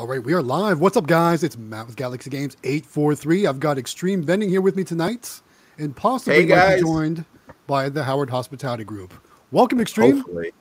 [0.00, 0.80] All right, we are live.
[0.80, 1.44] What's up, guys?
[1.44, 3.46] It's Matt with Galaxy Games 843.
[3.46, 5.42] I've got Xtreme Vending here with me tonight,
[5.76, 7.26] and possibly Hey, joined
[7.66, 9.12] by the Howard Hospitality Group.
[9.50, 10.20] Welcome, Extreme.
[10.20, 10.52] Hopefully.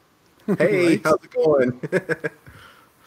[0.58, 1.02] Hey, Right.
[1.06, 1.80] how's it going?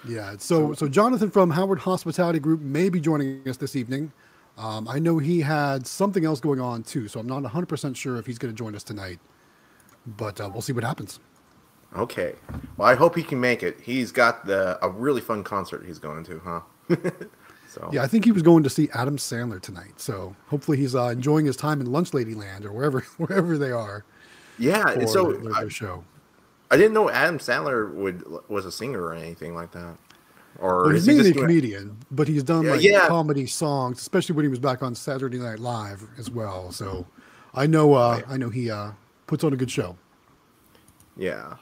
[0.08, 4.10] Yeah, so so Jonathan from Howard Hospitality Group may be joining us this evening.
[4.56, 8.16] Um, I know he had something else going on too, so I'm not 100% sure
[8.16, 9.18] if he's going to join us tonight,
[10.06, 11.20] but uh, we'll see what happens.
[11.96, 12.34] Okay.
[12.76, 13.80] Well, I hope he can make it.
[13.80, 16.60] He's got the a really fun concert he's going to, huh?
[17.68, 20.94] so Yeah, I think he was going to see Adam Sandler tonight, so hopefully he's
[20.94, 24.04] uh, enjoying his time in Lunch Lady Land or wherever wherever they are
[24.58, 24.90] yeah.
[24.90, 26.04] and so their, I, show.
[26.70, 29.96] I didn't know Adam Sandler would was a singer or anything like that.
[30.58, 33.08] Or Well, he's is he mainly a doing- comedian, but he's done like yeah.
[33.08, 36.70] comedy songs, especially when he was back on Saturday Night Live as well.
[36.72, 37.06] So
[37.54, 38.20] I know uh.
[38.28, 38.92] I know he uh,
[39.26, 39.96] puts on a good show.
[41.16, 41.56] Yeah.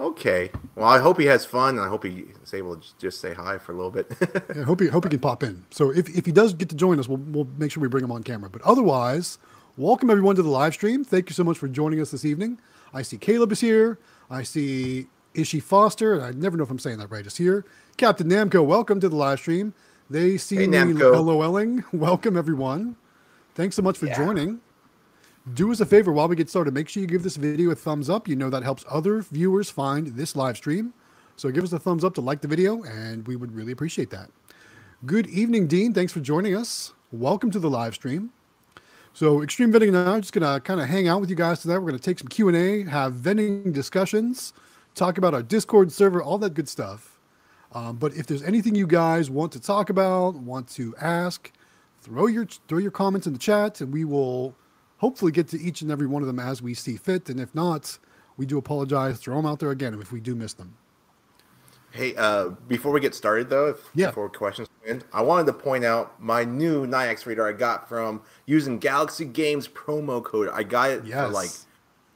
[0.00, 0.50] Okay.
[0.76, 3.34] Well, I hope he has fun, and I hope he is able to just say
[3.34, 4.10] hi for a little bit.
[4.56, 5.64] I hope he hope he can pop in.
[5.70, 8.02] So if, if he does get to join us, we'll, we'll make sure we bring
[8.04, 8.48] him on camera.
[8.48, 9.38] But otherwise,
[9.76, 11.04] welcome everyone to the live stream.
[11.04, 12.58] Thank you so much for joining us this evening.
[12.94, 13.98] I see Caleb is here.
[14.30, 17.26] I see Ishi Foster, and I never know if I'm saying that right.
[17.26, 17.66] Is here.
[17.98, 19.74] Captain Namco, welcome to the live stream.
[20.08, 21.12] They see Hey, me Namco.
[21.22, 21.84] LOLing.
[21.92, 22.96] Welcome everyone.
[23.54, 24.16] Thanks so much for Yeah.
[24.16, 24.60] joining.
[25.54, 26.74] Do us a favor while we get started.
[26.74, 28.28] Make sure you give this video a thumbs up.
[28.28, 30.92] You know that helps other viewers find this live stream.
[31.36, 34.10] So give us a thumbs up to like the video, and we would really appreciate
[34.10, 34.30] that.
[35.06, 35.94] Good evening, Dean.
[35.94, 36.92] Thanks for joining us.
[37.10, 38.30] Welcome to the live stream.
[39.14, 41.62] So, Xtreme Vending and I are just gonna kind of hang out with you guys
[41.62, 41.78] tonight.
[41.78, 44.52] We're gonna take some Q and A, have vending discussions,
[44.94, 47.18] talk about our Discord server, all that good stuff.
[47.72, 51.50] Um, but if there's anything you guys want to talk about, want to ask,
[52.02, 54.54] throw your throw your comments in the chat, and we will
[55.00, 57.28] hopefully get to each and every one of them as we see fit.
[57.30, 57.98] And if not,
[58.36, 59.18] we do apologize.
[59.18, 60.74] Throw them out there again if we do miss them.
[61.90, 64.08] Hey, uh, before we get started though, if, Yeah.
[64.08, 67.88] before questions come in, I wanted to point out my new Nayax reader I got
[67.88, 70.50] from using Galaxy Games promo code.
[70.52, 71.26] I got it Yes.
[71.26, 71.50] for like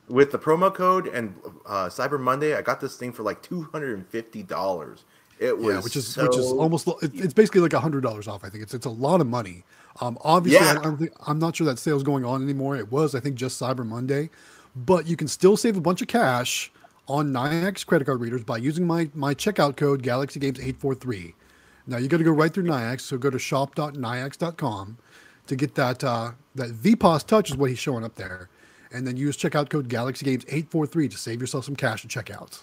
[0.07, 1.35] with the promo code and
[1.67, 2.55] uh, Cyber Monday.
[2.55, 5.05] I got this thing for like two hundred and fifty dollars.
[5.39, 8.29] It was yeah, which is which is almost it- it's basically like a hundred dollars
[8.29, 8.45] off.
[8.45, 9.65] I think it's it's a lot of money.
[10.01, 10.83] Um, obviously, I Yeah.
[10.83, 12.77] don't think, I'm not sure that sale's going on anymore.
[12.77, 14.31] It was, I think, just Cyber Monday,
[14.75, 16.73] but you can still save a bunch of cash
[17.07, 20.95] on Nayax credit card readers by using my my checkout code Galaxy Games eight four
[20.95, 21.35] three.
[21.87, 24.97] Now you got to go right through Nayax, so go to shop.nayax.com
[25.47, 28.49] to get that uh, that VPOS Touch is what he's showing up there,
[28.93, 32.05] and then use checkout code Galaxy Games eight four three to save yourself some cash
[32.05, 32.63] at checkout.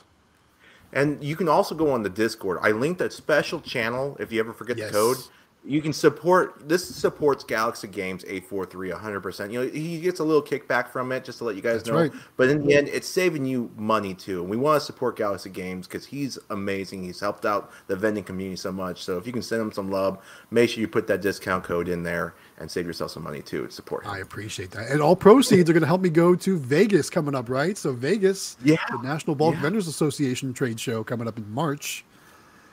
[0.93, 2.59] And you can also go on the Discord.
[2.61, 4.91] I linked a special channel if you ever forget Yes.
[4.91, 5.17] the code.
[5.63, 9.51] You can support this supports Galaxy Games 843 100%.
[9.51, 11.89] You know, he gets a little kickback from it just to let you guys That's
[11.89, 11.95] know.
[11.97, 12.11] right.
[12.35, 14.41] But in the end, it's saving you money too.
[14.41, 17.03] And we want to support Galaxy Games because he's amazing.
[17.03, 19.03] He's helped out the vending community so much.
[19.03, 20.17] So if you can send him some love,
[20.49, 23.69] make sure you put that discount code in there and save yourself some money too.
[23.69, 24.09] Support him.
[24.11, 24.89] I appreciate that.
[24.89, 27.77] And all proceeds are going to help me go to Vegas coming up, right?
[27.77, 28.77] So Vegas, Yeah.
[28.89, 29.61] the National Bulk Yeah.
[29.61, 32.03] Vendors Association trade show coming up in March.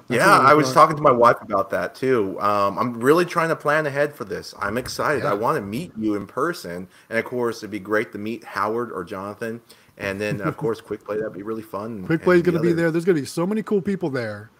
[0.09, 2.41] That's Yeah, I was talking to my wife about that too.
[2.41, 4.55] Um, I'm really trying to plan ahead for this.
[4.59, 5.25] I'm excited.
[5.25, 5.33] Yeah.
[5.33, 8.43] I want to meet you in person, and of course, it'd be great to meet
[8.45, 9.61] Howard or Jonathan,
[9.99, 11.19] and then of course, Quick Play.
[11.19, 12.07] That'd be really fun.
[12.07, 12.91] Quick and Play is going to be there.
[12.91, 14.51] There's going to be so many cool people there.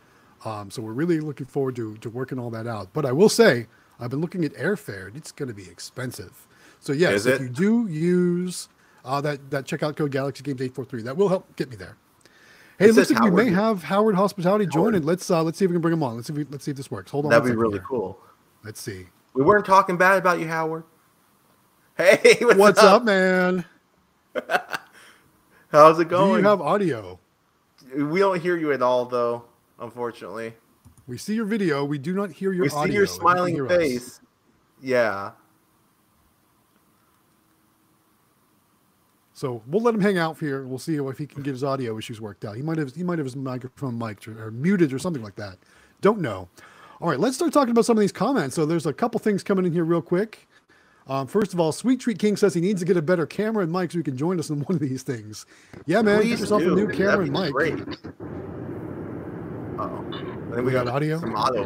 [0.45, 2.93] Um, so we're really looking forward to, to working all that out.
[2.93, 3.67] But I will say,
[3.99, 5.09] I've been looking at airfare.
[5.09, 6.47] and It's going to be expensive.
[6.81, 8.69] So yes, if you do use
[9.05, 11.77] uh, that that checkout code Galaxy Games eight four three, that will help get me
[11.77, 11.97] there.
[12.79, 14.73] Hey, It it looks like we may have Howard Hospitality Howard.
[14.73, 15.03] joining.
[15.05, 16.15] Let's uh, let's see if we can bring him on.
[16.17, 17.11] Let's see if we, let's see if this works.
[17.11, 17.31] Hold on.
[17.31, 17.85] That'd be really here.
[17.89, 18.19] cool.
[18.65, 19.07] Let's see.
[19.35, 20.85] We weren't talking bad about you, Howard.
[21.97, 23.65] Hey, what's, What's up, man?
[25.73, 26.35] How's it going?
[26.35, 27.19] Do you have audio?
[27.97, 29.45] we don't hear you at all, though.
[29.81, 30.55] Unfortunately,
[31.09, 31.85] We see your video.
[31.85, 33.77] We do not hear your we see your smiling hear us.
[33.77, 34.21] face.
[34.81, 35.33] Yeah.
[39.39, 40.67] So we'll let him hang out here.
[40.67, 42.57] We'll see if he can get his audio issues worked out.
[42.57, 45.37] He might have he might have his microphone mic'd or, or muted or something like
[45.37, 45.59] that.
[46.01, 46.49] Don't know.
[47.01, 48.57] All right, let's start talking about some of these comments.
[48.57, 50.49] So there's a couple things coming in here real quick.
[51.07, 53.63] Um, first of all, Sweet Treat King says he needs to get a better camera
[53.63, 55.47] and mic so he can join us in one of these things.
[55.87, 56.73] Yeah, man, Please get yourself do.
[56.73, 57.53] a new camera and mic.
[57.53, 57.75] Great.
[59.79, 60.05] Uh-oh.
[60.51, 61.21] I think We got audio?
[61.21, 61.63] Some audio.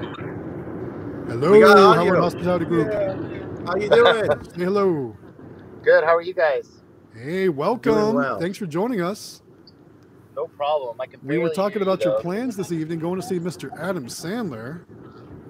[1.26, 2.20] Hello, We got Howard audio.
[2.20, 2.92] Hospitality Group.
[3.66, 4.44] How you doing?
[4.50, 5.16] Say hello.
[5.82, 6.04] Good.
[6.04, 6.81] How are you guys?
[7.14, 8.14] Hey, welcome.
[8.14, 8.38] well.
[8.38, 9.42] Thanks for joining us.
[10.34, 10.98] No problem.
[11.00, 11.20] I can.
[11.22, 12.22] We were talking you, about your though.
[12.22, 13.70] plans this evening, going to see Mr.
[13.78, 14.84] Adam Sandler,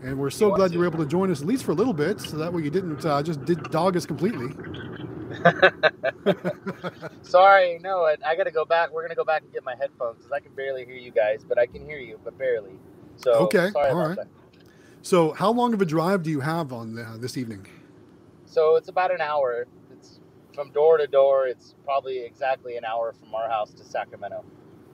[0.03, 1.93] and we're so glad you were able to join us at least for a little
[1.93, 4.53] bit, so that way you didn't uh, just did dog us completely.
[7.23, 8.93] Sorry, no, I, I got to go back.
[8.93, 11.44] We're gonna go back and get my headphones because I can barely hear you guys,
[11.49, 12.73] but I can hear you, but barely.
[13.17, 14.17] So Okay, all right.
[14.17, 14.26] that.
[15.03, 17.67] So, how long of a drive do you have on uh, this evening?
[18.47, 19.67] So it's about an hour.
[20.52, 21.46] It's from door to door.
[21.46, 24.44] It's probably exactly an hour from our house to Sacramento.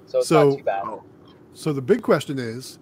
[0.06, 0.82] So it's So- not too bad.
[0.87, 1.02] Oh,
[1.52, 2.78] So the big question is: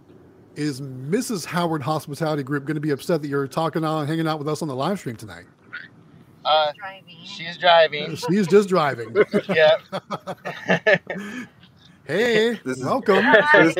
[0.56, 1.46] Is Mrs.
[1.46, 4.60] Howard Hospitality Group going to be upset that you're talking on, hanging out with us
[4.60, 5.46] on the live stream tonight?
[6.44, 7.16] Uh, driving.
[7.24, 8.14] she's driving.
[8.14, 9.16] She's just driving.
[9.48, 9.78] yeah.
[12.06, 13.16] Hey, This is- welcome.
[13.52, 13.74] this,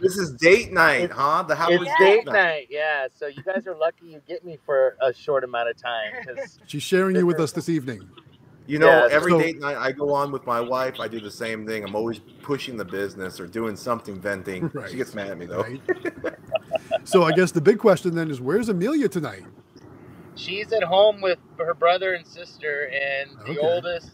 [0.00, 1.44] this is date night, huh?
[1.44, 2.66] The Howard it's date night.
[2.68, 3.06] Yeah.
[3.14, 6.12] So you guys are lucky you get me for a short amount of time
[6.66, 8.06] She's sharing you with us this evening.
[8.66, 11.18] You know, Yeah, every so- date night I go on with my wife, I do
[11.20, 11.82] the same thing.
[11.82, 14.70] I'm always pushing the business or doing something venting.
[14.74, 14.90] Right.
[14.90, 15.62] She gets mad at me though.
[15.62, 15.80] Right?
[17.04, 19.44] so I guess the big question then is: Where's Emelia tonight?
[20.36, 23.58] she's at home with her brother and sister, and the Okay.
[23.60, 24.12] oldest,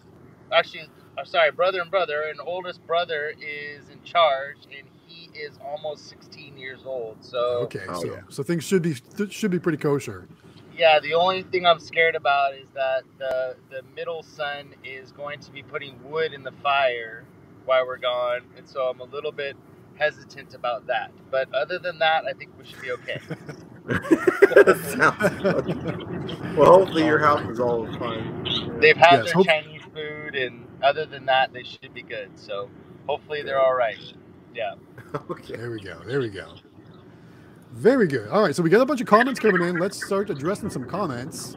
[0.51, 5.57] actually, I'm sorry, brother and brother, and oldest brother is in charge, and he is
[5.65, 7.19] almost 16 years old.
[7.21, 8.21] So Okay, Oh, so yeah.
[8.29, 8.95] so things should be
[9.31, 10.27] should be pretty kosher.
[10.76, 15.40] Yeah, the only thing I'm scared about is that the the middle son is going
[15.40, 17.25] to be putting wood in the fire
[17.64, 19.56] while we're gone, and so I'm a little bit
[19.96, 21.12] hesitant about that.
[21.31, 23.20] But other than that, I think we should be okay.
[24.96, 26.56] Sounds.
[26.56, 28.44] Well, hopefully your house is all fine.
[28.81, 32.31] They've had Yes, their hope- Chinese food, and other than that, they should be good.
[32.34, 32.69] So
[33.08, 33.99] hopefully they're all right.
[34.55, 34.75] Yeah.
[35.31, 35.56] Okay.
[35.56, 36.00] There we go.
[36.06, 36.55] There we go.
[37.76, 38.28] Very good.
[38.31, 39.78] All right, so we got a bunch of comments coming in.
[39.78, 41.56] Let's start addressing some comments.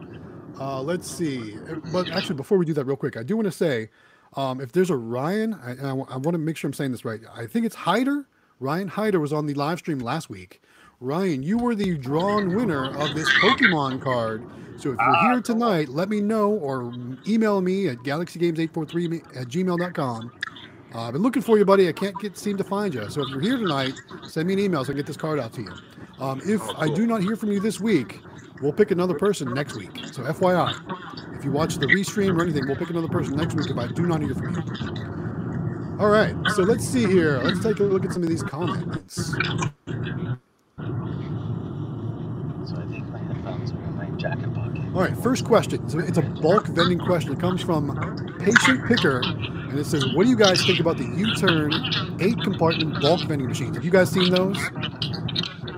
[0.60, 1.56] Uh, let's see.
[1.94, 3.90] But actually, before we do that, real quick, I do want to say,
[4.34, 7.06] um, if there's a Ryan, I, and I, want to make sure I'm saying this
[7.06, 7.22] right.
[7.34, 8.28] I think it's Hyder.
[8.60, 10.62] Ryan Hyder was on the live stream last week.
[11.00, 14.44] Ryan, you were the drawn winner of this Pokemon card.
[14.76, 16.94] So if you're here tonight, let me know or
[17.26, 20.32] email me at galaxygames843 at gmail.com.
[20.94, 21.88] Uh, I've been looking for you, buddy.
[21.88, 23.10] I can't get seem to find you.
[23.10, 23.94] So if you're here tonight,
[24.28, 25.72] send me an email so I can get this card out to you.
[26.20, 28.20] Um, if Oh, I do not hear from you this week,
[28.62, 29.92] we'll pick another person next week.
[30.12, 30.74] So FYI,
[31.38, 33.88] if you watch the restream or anything, we'll pick another person next week if I
[33.88, 34.64] do not hear from you.
[36.00, 36.36] All right.
[36.56, 37.40] So let's see here.
[37.44, 39.34] Let's take a look at some of these comments.
[42.66, 44.59] So I think my headphones are in my jacket pocket.
[44.96, 45.88] All right, first question.
[45.90, 47.32] So it's a bulk vending question.
[47.32, 47.96] It comes from
[48.40, 51.72] Patient Picker, and it says, "What do you guys think about the U-turn
[52.20, 53.76] eight compartment bulk vending machines?
[53.76, 54.58] Have you guys seen those?"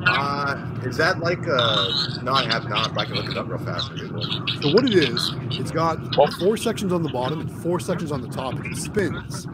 [0.08, 2.22] Uh, is that like a?
[2.24, 2.94] No, I have not.
[2.96, 3.92] But I can look it up real fast.
[3.92, 4.64] and Google it.
[4.64, 5.98] So what it is, it's got
[6.40, 9.46] four sections on the bottom and four sections on the top, and it spins.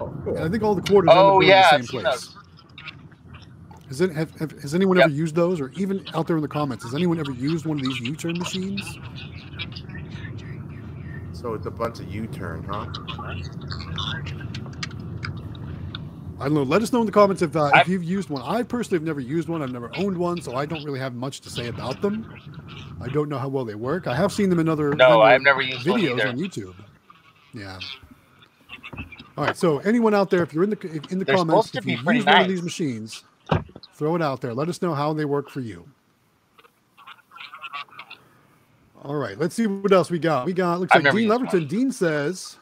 [0.00, 0.38] Oh, And.
[0.38, 2.14] I think all the quarters end Oh, up yeah, in the same place.
[2.14, 2.35] those.
[3.88, 5.06] Has, it, have, have, has anyone Yep.
[5.06, 7.78] ever used those, or even out there in the comments, has anyone ever used one
[7.78, 8.98] of these U-turn machines?
[11.32, 12.86] So it's a bunch of U-turn, huh?
[16.38, 16.62] I don't know.
[16.64, 18.42] Let us know in the comments if uh, if you've used one.
[18.42, 19.62] I personally have never used one.
[19.62, 22.28] I've never owned one, so I don't really have much to say about them.
[23.00, 24.06] I don't know how well they work.
[24.06, 26.74] I have seen them in other No, I've never used videos on YouTube.
[27.54, 27.78] Yeah.
[29.38, 29.56] All right.
[29.56, 31.98] So anyone out there, if you're in the in the They're comments, if be you
[31.98, 33.24] pretty use one of these machines,
[33.96, 34.52] throw it out there.
[34.52, 35.88] Let us know how they work for you.
[39.02, 39.38] All right.
[39.38, 40.46] Let's see what else we got.
[40.46, 41.52] We got looks I've like Dean Leverton.
[41.52, 41.66] one.
[41.66, 42.58] Dean says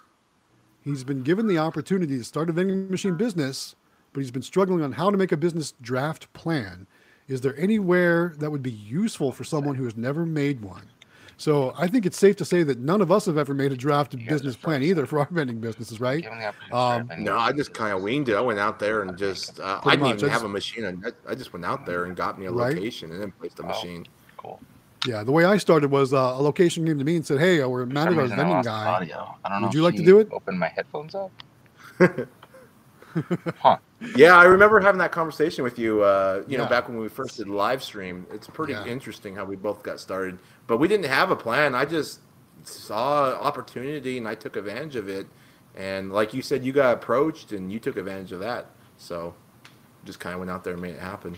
[0.82, 3.74] he's been given the opportunity to start a vending machine business,
[4.12, 6.86] but he's been struggling on how to make a business draft plan.
[7.26, 10.88] Is there anywhere that would be useful for someone who has never made one?
[11.36, 13.76] So I think it's safe to say that none of us have ever made a
[13.76, 14.88] draft guys business plan first.
[14.90, 16.22] either for our vending businesses, right?
[16.22, 18.36] Given the opportunity Um, No, I just kind of winged it.
[18.36, 19.58] I went out there and just.
[19.60, 21.02] Uh, I didn't much, even I have a machine.
[21.04, 22.76] I, I just went out there and got me a Right.
[22.76, 23.68] location and then placed the Oh.
[23.68, 24.06] machine.
[24.36, 24.60] Cool.
[25.06, 27.62] Yeah, the way I started was uh, a location came to me and said, "Hey,
[27.64, 28.86] we're For mad at our reason, I vending guy.
[28.86, 29.36] audio.
[29.44, 30.28] I don't know Would if you like to do it?
[30.32, 31.30] Open my headphones up.
[33.58, 33.76] huh.
[34.16, 36.02] Yeah, I remember having that conversation with you.
[36.02, 38.26] Uh, you know, back when we first did live stream.
[38.32, 38.84] It's pretty Yeah.
[38.86, 41.74] interesting how we both got started, but we didn't have a plan.
[41.74, 42.20] I just
[42.64, 45.26] saw an opportunity and I took advantage of it.
[45.76, 48.66] And like you said, you got approached and you took advantage of that.
[48.96, 49.34] So
[50.04, 51.36] just kind of went out there and made it happen.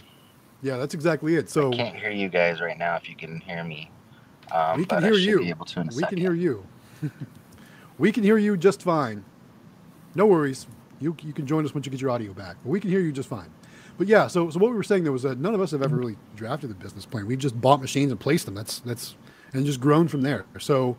[0.63, 1.49] Yeah, that's exactly it.
[1.51, 2.97] So I can't hear you guys right now.
[2.97, 3.91] If you can hear me,
[4.53, 5.41] um, We can hear you.
[5.41, 6.09] Be able to we second.
[6.09, 6.67] can hear you.
[7.99, 9.25] we can hear you just fine.
[10.15, 10.67] No worries.
[11.01, 12.57] You you can join us once you get your audio back.
[12.63, 13.51] But we can hear you just fine.
[13.99, 15.83] But yeah, so so what we were saying there was that none of us have
[15.83, 17.27] ever really drafted a business plan.
[17.27, 18.55] We've just bought machines and placed them.
[18.55, 19.15] That's that's
[19.53, 20.45] and just grown from there.
[20.59, 20.97] So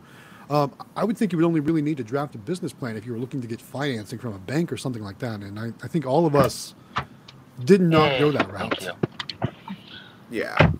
[0.50, 3.06] um, I would think you would only really need to draft a business plan if
[3.06, 5.40] you were looking to get financing from a bank or something like that.
[5.40, 6.74] And I, I think all of us
[7.64, 8.82] did not go that Thank route.
[8.82, 9.50] you.
[10.30, 10.72] Yeah.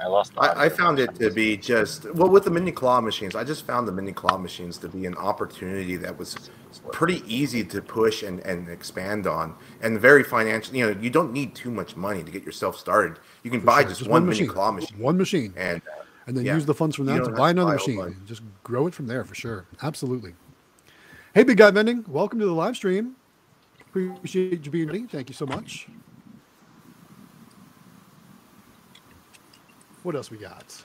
[0.00, 0.34] I lost.
[0.34, 3.36] The I, I found it to be just well with the mini claw machines.
[3.36, 6.50] I just found the mini claw machines to be an opportunity that was
[6.92, 10.74] pretty easy to push and, and expand on, and very financial.
[10.74, 13.18] You know, you don't need too much money to get yourself started.
[13.42, 15.52] You can buy Sure, just, one, mini claw machine, One machine.
[15.56, 16.54] and uh, and then yeah.
[16.54, 19.24] use the funds from that to buy another buy machine just grow it from there
[19.24, 19.66] for sure.
[19.82, 20.34] Absolutely.
[21.34, 23.16] Hey, Big Guy Vending, welcome to the live stream.
[23.80, 25.06] Appreciate you being ready.
[25.06, 25.88] Thank you so much.
[30.02, 30.82] What else we got?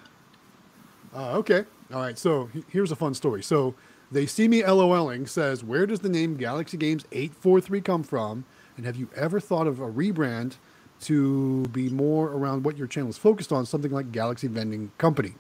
[1.16, 1.64] Uh, okay.
[1.94, 2.18] All right.
[2.18, 3.44] So here's a fun story.
[3.44, 3.76] So
[4.16, 8.46] they see me LOLing says, Where does the name Galaxy Games 843 come from?
[8.78, 10.56] And have you ever thought of a rebrand
[11.02, 15.34] to be more around what your channel is focused on, something like Galaxy Vending Company?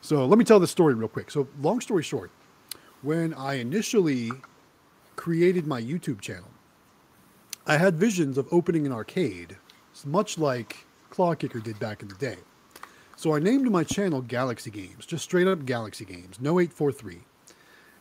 [0.00, 1.28] So let me tell this story real quick.
[1.28, 2.30] So, long story short,
[3.02, 4.30] when I initially
[5.16, 6.50] created my YouTube channel,
[7.66, 9.56] I had visions of opening an arcade,
[10.06, 12.36] much like Claw Kicker did back in the day.
[13.16, 17.22] So I named my channel Galaxy Games, just straight up Galaxy Games, no 843.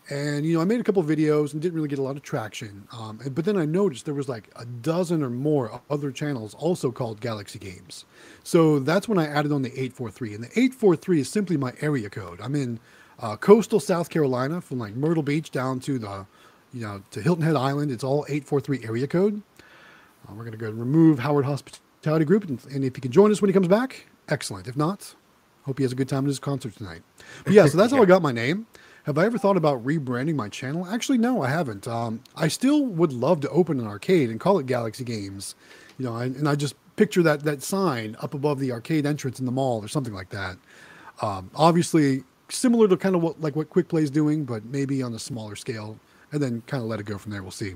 [0.10, 2.24] And you know, I made a couple videos and didn't really get a lot of
[2.24, 2.88] traction.
[2.92, 6.54] Um, and- but then I noticed there was like a dozen or more other channels
[6.56, 8.06] also called Galaxy Games.
[8.44, 10.34] So that's when I added on the 843.
[10.34, 12.42] And the 843 is simply my area code.
[12.42, 12.80] I'm in
[13.20, 16.26] uh, coastal South Carolina, from like Myrtle Beach down to the,
[16.74, 17.92] you know, to Hilton Head Island.
[17.92, 19.42] It's all 843 area code.
[20.28, 22.44] Uh, we're going to go and remove Howard Hospitality Group.
[22.46, 24.68] And, and if you can join us when he comes back, excellent.
[24.68, 25.16] If not,
[25.64, 27.04] hope he has a good time at his concert tonight.
[27.46, 28.68] But yeah, so that's how I got my name.
[29.04, 30.88] Have I ever thought about rebranding my channel?
[30.88, 31.88] Actually, no, I haven't.
[31.88, 35.56] Um, I still would love to open an arcade and call it Galaxy Games.
[35.98, 39.40] You know, and, and I just picture that that sign up above the arcade entrance
[39.40, 40.58] in the mall or something like that.
[41.22, 45.04] Um, obviously, similar to kind of what like what Quick Play is doing, but maybe
[45.04, 46.00] on a smaller scale,
[46.32, 47.42] and then kind of let it go from there.
[47.42, 47.76] We'll see.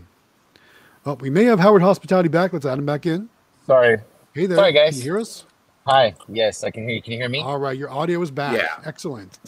[1.06, 2.54] Oh, we may have Howard Hospitality back.
[2.54, 3.30] Let's add him back in.
[3.66, 3.98] Sorry.
[4.34, 4.58] Hey there.
[4.58, 4.92] Sorry, guys.
[4.92, 5.46] Can you hear us?
[5.86, 6.16] Hi.
[6.30, 7.02] Yes, I can hear you.
[7.02, 7.42] Can you hear me?
[7.42, 8.58] All right, your audio is back.
[8.58, 8.78] Yeah.
[8.86, 9.40] Excellent.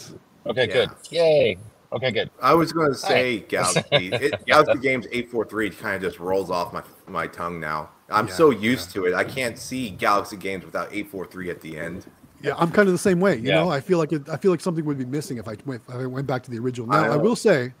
[0.46, 0.72] Okay, Yeah.
[0.72, 0.90] good.
[1.10, 1.58] Yay.
[1.92, 2.30] Okay, good.
[2.40, 3.82] I was going to say Galaxy.
[3.90, 7.90] it, Galaxy Games 843 kind of just rolls off my my tongue now.
[8.08, 9.14] I'm Yeah, so used to it.
[9.14, 12.06] I can't see Galaxy Games without 843 at the end.
[12.42, 13.36] Yeah, I'm kind of the same way.
[13.36, 13.54] You Yeah.
[13.56, 15.82] know, I feel like it, I feel like something would be missing if I went,
[15.88, 16.86] if I went back to the original.
[16.86, 17.18] Now, I, know.
[17.18, 17.72] will say,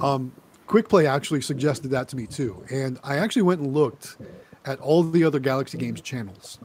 [0.00, 0.32] um,
[0.66, 4.16] Quick Play actually suggested that to me too, and I actually went and looked
[4.64, 6.58] at all the other Galaxy Games channels,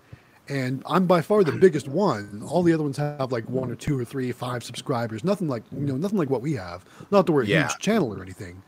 [0.50, 2.44] and I'm by far the biggest one.
[2.48, 5.24] All the other ones have like one or two or three, five subscribers.
[5.24, 6.84] Nothing like you know, nothing like what we have.
[7.12, 7.68] Not that we're a Yeah.
[7.68, 8.62] huge channel or anything,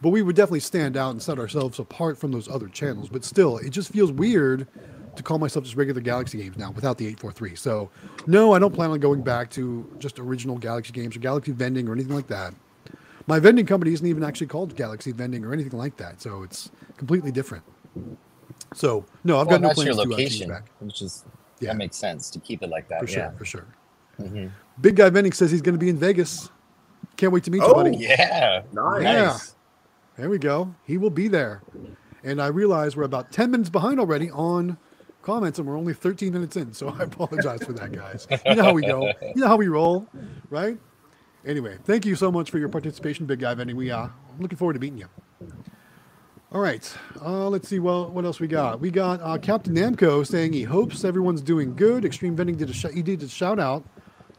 [0.00, 3.08] but we would definitely stand out and set ourselves apart from those other channels.
[3.08, 4.66] But still, it just feels weird
[5.14, 7.54] to call myself just regular Galaxy Games now without the 843.
[7.56, 7.90] So,
[8.26, 11.86] no, I don't plan on going back to just original Galaxy Games or Galaxy Vending
[11.86, 12.54] or anything like that.
[13.26, 16.22] My vending company isn't even actually called Galaxy Vending or anything like that.
[16.22, 17.62] So, it's completely different.
[18.74, 20.70] So, no, I've well, got no that's plans your to uh, change location, back.
[20.80, 21.24] which is
[21.60, 21.70] Yeah.
[21.70, 23.00] that makes sense to keep it like that.
[23.00, 23.30] For sure, yeah.
[23.32, 23.66] for sure.
[24.20, 24.50] Mhm.
[24.80, 26.50] Big Guy Vending says he's going to be in Vegas.
[27.16, 27.96] Can't wait to meet you, Oh, buddy.
[27.96, 28.62] Yeah.
[28.72, 29.02] Nice.
[29.02, 29.38] Yeah.
[30.16, 30.74] There we go.
[30.86, 31.62] He will be there.
[32.24, 34.78] And I realize we're about 10 minutes behind already on
[35.22, 36.72] comments, and we're only 13 minutes in.
[36.72, 38.26] So I apologize for that, guys.
[38.46, 39.06] You know how we go.
[39.22, 40.06] You know how we roll,
[40.50, 40.78] right?
[41.44, 43.74] Anyway, thank you so much for your participation, Big Guy Vending.
[43.76, 45.08] We, uh, looking forward to meeting you.
[46.52, 46.94] All right.
[47.24, 47.78] Uh, let's see.
[47.78, 48.78] Well, what else we got?
[48.78, 52.04] We got uh, Captain Namco saying he hopes everyone's doing good.
[52.04, 53.82] Extreme Vending did a sh- he did a shout out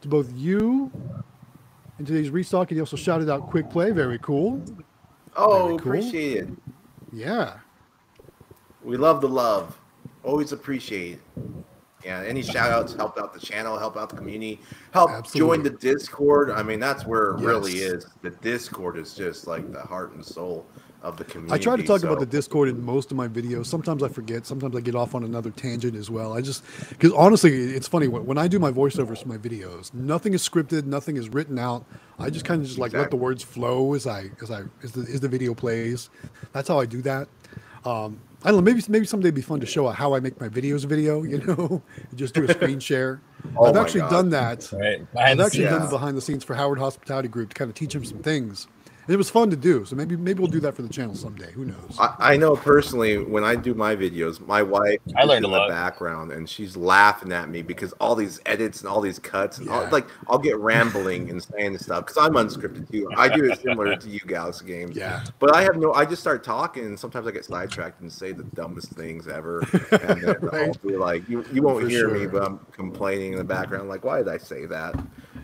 [0.01, 0.91] to both you
[1.97, 3.89] in today's restock, and he also shouted out Quick Play.
[3.89, 4.63] Very cool.
[5.35, 5.75] Oh, Very cool.
[5.77, 6.49] appreciate it.
[7.11, 7.57] Yeah.
[8.83, 9.79] We love the love.
[10.21, 11.43] Always appreciate it.
[12.05, 14.59] Yeah, any shout outs help out the channel, help out the community,
[14.91, 15.39] help Absolutely.
[15.39, 16.51] join the Discord.
[16.51, 18.05] I mean, that's where it really is.
[18.21, 20.65] The Discord is just like the heart and soul
[21.03, 21.53] of the community.
[21.53, 23.65] I try to talk about the Discord in most of my videos.
[23.67, 24.45] Sometimes I forget.
[24.45, 26.33] Sometimes I get off on another tangent as well.
[26.33, 29.93] I just because honestly, it's funny when, when I do my voiceovers for my videos,
[29.93, 31.85] nothing is scripted, nothing is written out.
[32.17, 34.93] I just kind of just like let the words flow as I as I as
[34.93, 36.09] the, as the video plays.
[36.53, 37.27] That's how I do that.
[37.85, 38.61] Um, I don't know.
[38.61, 41.23] Maybe maybe someday it'd be fun to show how I make my videos video.
[41.23, 41.81] You know,
[42.15, 43.21] just do a screen share.
[43.57, 44.09] Oh I've actually God.
[44.09, 44.69] done that.
[44.71, 45.01] Right.
[45.01, 47.69] I've Behind the actually done the behind the scenes for Howard Hospitality Group to kind
[47.69, 48.67] of teach him some things.
[49.05, 49.83] And it was fun to do.
[49.83, 51.51] So maybe maybe we'll do that for the channel someday.
[51.51, 51.97] Who knows?
[51.99, 55.51] I, I know personally when I do my videos, my wife I is learned in
[55.51, 55.69] the lot.
[55.69, 59.67] background and she's laughing at me because all these edits and all these cuts and
[59.69, 63.09] all, like I'll get rambling and saying stuff because I'm unscripted too.
[63.17, 64.95] I do it similar to you, Galaxy Games.
[64.95, 65.23] Yeah.
[65.39, 65.93] But I have no.
[65.93, 69.63] I just start talking and sometimes I get sidetracked and say the dumbest things ever.
[70.03, 73.37] And then I'll be like, you, you won't For hear me, but I'm complaining in
[73.37, 74.95] the background like, why did I say that?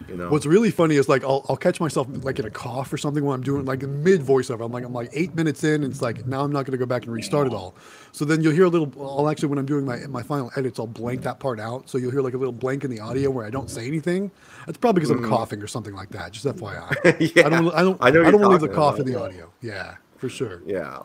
[0.08, 0.29] You know.
[0.29, 3.24] What's really funny is like I'll, I'll catch myself like in a cough or something
[3.24, 4.65] when I'm doing like mid voiceover.
[4.65, 6.77] I'm like I'm like eight minutes in, and it's like now I'm not going to
[6.77, 7.75] go back and restart it all.
[8.12, 8.91] So then you'll hear a little.
[9.00, 11.89] I'll actually when I'm doing my my final edits, I'll blank that part out.
[11.89, 14.32] So you'll hear like a little blank in the audio where I don't say anything.
[14.65, 16.32] That's probably because I'm coughing or something like that.
[16.32, 16.89] Just FYI.
[16.89, 17.36] Mm.
[17.36, 17.46] yeah.
[17.46, 17.74] I don't.
[17.74, 17.98] I don't.
[18.01, 19.51] I know I don't want to leave the cough in the audio.
[19.62, 20.62] Yeah, for sure.
[20.65, 21.03] Yeah.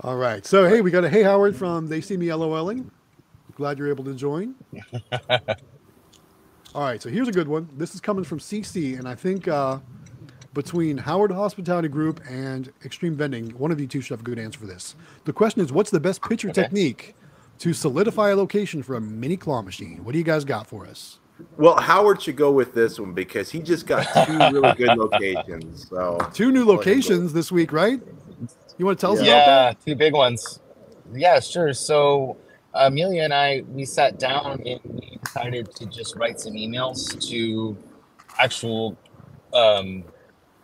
[0.00, 0.44] All right.
[0.46, 2.90] So hey, we got a hey Howard from They See Me LOLing.
[3.54, 4.54] Glad you're able to join.
[6.76, 7.00] All right.
[7.00, 7.70] So here's a good one.
[7.78, 9.78] This is coming from CC, and I think uh,
[10.52, 14.38] between Howard Hospitality Group and Xtreme Vending, one of you two should have a good
[14.38, 14.94] answer for this.
[15.24, 16.64] The question is, what's the best pitcher Okay.
[16.64, 17.14] technique
[17.60, 20.04] to solidify a location for a mini claw machine?
[20.04, 21.18] What do you guys got for us?
[21.56, 25.88] Well, Howard should go with this one because he just got two really good locations.
[25.88, 28.02] So Two new locations this week, right?
[28.76, 29.76] You want to tell us about that?
[29.78, 30.60] Yeah, two big ones.
[31.14, 31.72] Yeah, sure.
[31.72, 32.36] So
[32.76, 37.76] Emelia and I, we sat down and we decided to just write some emails to
[38.38, 38.96] actual,
[39.54, 40.04] um,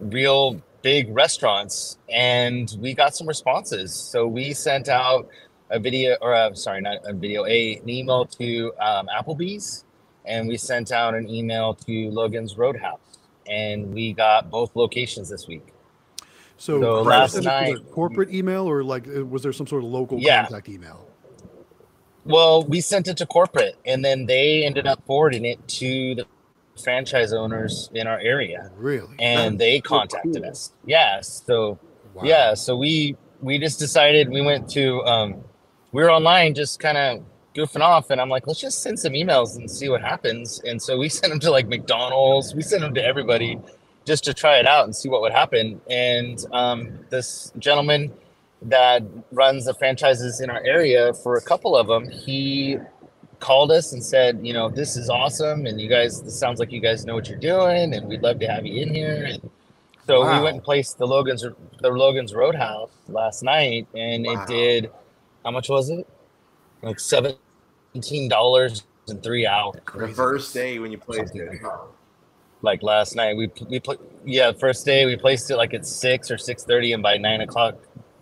[0.00, 3.94] real big restaurants, and we got some responses.
[3.94, 5.28] So we sent out
[5.70, 9.84] a video, or uh, sorry, not a video, a an email to um, Applebee's,
[10.24, 12.98] and we sent out an email to Logan's Roadhouse,
[13.46, 15.68] and we got both locations this week.
[16.58, 20.18] So, So last night- corporate email or like uh, was there some sort of local
[20.18, 20.42] Yeah.
[20.42, 21.01] contact email?
[22.24, 26.26] Well, we sent it to corporate, and then they ended up forwarding it to the
[26.82, 29.14] franchise owners in our area, Really?
[29.18, 30.50] and That's they so contacted cool.
[30.50, 30.72] us.
[30.86, 31.78] Yeah, so
[32.14, 32.22] Wow.
[32.24, 35.42] yeah, so we we just decided we went to um,
[35.92, 37.24] we were online just kind of
[37.56, 40.60] goofing off, and I'm like, let's just send some emails and see what happens.
[40.60, 43.58] And so we sent them to like McDonald's, we sent them to everybody
[44.04, 45.80] just to try it out and see what would happen.
[45.90, 48.12] And um, this gentleman
[48.64, 49.02] that
[49.32, 52.78] runs the franchises in our area for a couple of them, he
[53.40, 56.72] called us and said, you know, this is awesome, and you guys, this sounds like
[56.72, 59.24] you guys know what you're doing, and we'd love to have you in here.
[59.24, 59.50] And
[60.06, 60.38] so Wow.
[60.38, 61.44] we went and placed the Logan's
[61.80, 64.32] the Logan's Roadhouse last night, and Wow.
[64.34, 64.90] it did.
[65.44, 66.06] How much was it?
[66.82, 69.74] Like seventeen dollars in three hours.
[69.94, 71.60] the first day when you placed it.
[72.62, 76.30] Like last night, we we put yeah, first day we placed it like at six
[76.30, 77.74] or six thirty, and by nine o'clock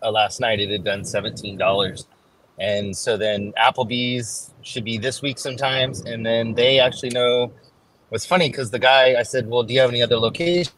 [0.02, 2.07] uh, last night it had done seventeen dollars.
[2.59, 7.53] And so then Applebee's should be this week sometimes, and then they actually know.
[8.11, 10.72] What's funny because the guy I said, "Well, do you have any other locations?"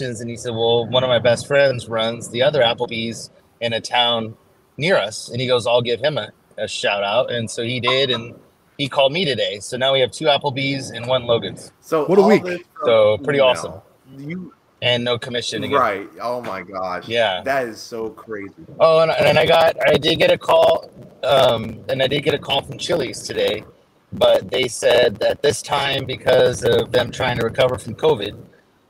[0.00, 3.80] And he said, "Well, one of my best friends runs the other Applebee's in a
[3.80, 4.36] town
[4.76, 7.78] near us," and he goes, "I'll give him a, a shout out." And so he
[7.80, 8.34] did, and
[8.78, 9.60] he called me today.
[9.60, 12.42] So now we have two Applebee's and one Logan's, So What a week.
[12.42, 13.74] this from So, pretty email, awesome.
[14.18, 14.52] You
[14.84, 15.78] and no commission again.
[15.78, 16.10] right?
[16.20, 17.08] Oh my gosh.
[17.08, 17.40] Yeah.
[17.42, 18.52] That is so crazy.
[18.78, 20.90] Oh, and, and I got, I did get a call,
[21.22, 23.64] um, and I did get a call from Chili's today,
[24.12, 28.36] but they said that this time, because of them trying to recover from COVID,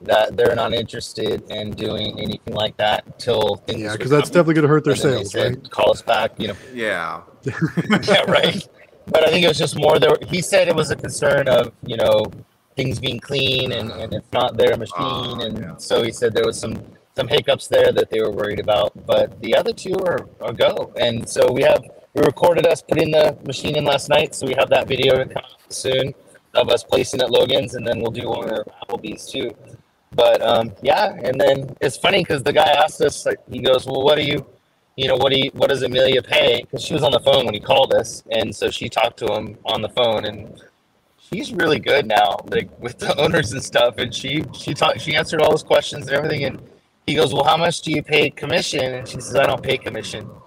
[0.00, 3.80] that they're not interested in doing anything like that until things.
[3.80, 5.70] Yeah, because that's definitely going to hurt their And sales, said, right?
[5.70, 6.56] Call us back, you know.
[6.74, 7.22] Yeah.
[8.02, 8.66] yeah, right.
[9.06, 10.16] But I think it was just more there.
[10.26, 12.24] He said it was a concern of you know
[12.76, 15.76] things being clean and, and it's not their machine, Ah, and yeah.
[15.76, 16.76] so he said there was some
[17.16, 18.92] some hiccups there that they were worried about.
[19.06, 21.82] But the other two are a go, and so we have
[22.14, 25.24] we recorded us putting the machine in last night, so we have that video
[25.68, 26.14] soon
[26.54, 29.54] of us placing at Logan's, and then we'll do one at Applebee's too.
[30.12, 33.86] But um, yeah, and then it's funny because the guy asked us, like, he goes,
[33.86, 34.46] "Well, what do you?"
[34.96, 36.62] you know, what do you, what does Emelia pay?
[36.62, 39.26] Because she was on the phone when he called us, and so she talked to
[39.26, 40.62] him on the phone, and
[41.34, 43.98] she's really good now, like with the owners and stuff.
[43.98, 46.44] And she she talked, she answered all his questions and everything.
[46.44, 46.60] And
[47.06, 49.78] he goes, "Well, how much do you pay commission?" And she says, "I don't pay
[49.78, 50.30] commission."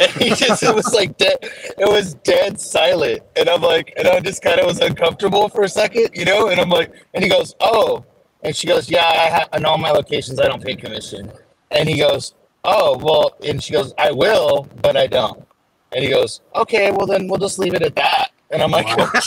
[0.00, 4.08] And he just it was like dead, it was dead silent, and I'm like, and
[4.08, 6.48] I just kind of was uncomfortable for a second, you know.
[6.48, 8.04] And I'm like, and he goes, "Oh,"
[8.42, 11.32] and she goes, "Yeah, I have in all my locations, I don't pay commission."
[11.70, 12.34] And he goes,
[12.66, 15.46] oh well and she goes i will but i don't
[15.92, 18.86] and he goes okay well then we'll just leave it at that and i'm like
[18.86, 19.10] Wow.
[19.14, 19.20] oh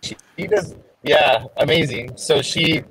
[0.05, 2.83] she, she does yeah amazing so she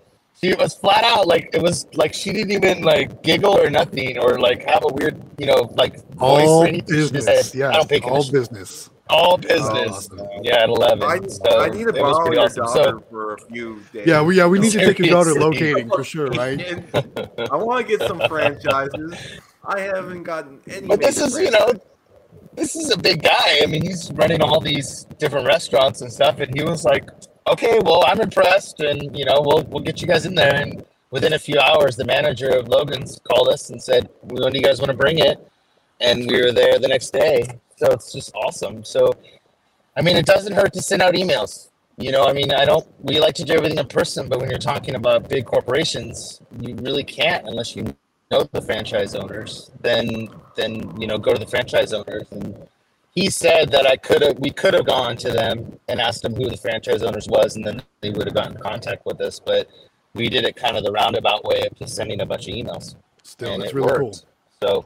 [0.41, 4.17] she was flat out like it was like she didn't even like giggle or nothing
[4.19, 7.25] or like have a weird you know like voice all or anything business.
[7.25, 8.89] said, i don't pay Yes, all commission business.
[9.09, 10.27] All oh, business awesome.
[10.43, 13.33] yeah at 11 I, so I need to it borrow your awesome daughter so for
[13.33, 14.07] a few days.
[14.07, 15.51] Yeah, we yeah we need to take your daughter Seriously.
[15.51, 16.61] locating for sure, right?
[17.51, 19.39] I want to get some franchises.
[19.65, 20.87] I haven't gotten any.
[20.87, 21.73] But this is, you know,
[22.53, 23.59] this is a big guy.
[23.61, 27.09] I mean, he's running all these different restaurants and stuff, and he was like,
[27.47, 30.85] "Okay, well, I'm impressed, and you know, we'll we'll get you guys in there." And
[31.11, 34.63] within a few hours, the manager of Logan's called us and said, "When do you
[34.63, 35.37] guys want to bring it?"
[35.99, 37.59] And we were there the next day.
[37.79, 38.83] So it's just awesome.
[38.83, 39.13] So,
[39.95, 41.69] I mean, it doesn't hurt to send out emails.
[41.97, 42.85] You know, I mean, I don't.
[43.01, 46.75] We like to do everything in person, but when you're talking about big corporations, you
[46.75, 47.83] really can't unless you
[48.31, 49.71] know the franchise owners.
[49.81, 52.67] Then, then you know, go to the franchise owners and
[53.15, 56.35] he said that I could have we could have gone to them and asked them
[56.35, 59.39] who the franchise owners was and then they would have gotten in contact with us
[59.39, 59.67] but
[60.13, 62.95] we did it kind of the roundabout way of just sending a bunch of emails
[63.23, 64.05] Still, and that's it really cool.
[64.05, 64.25] worked
[64.61, 64.85] so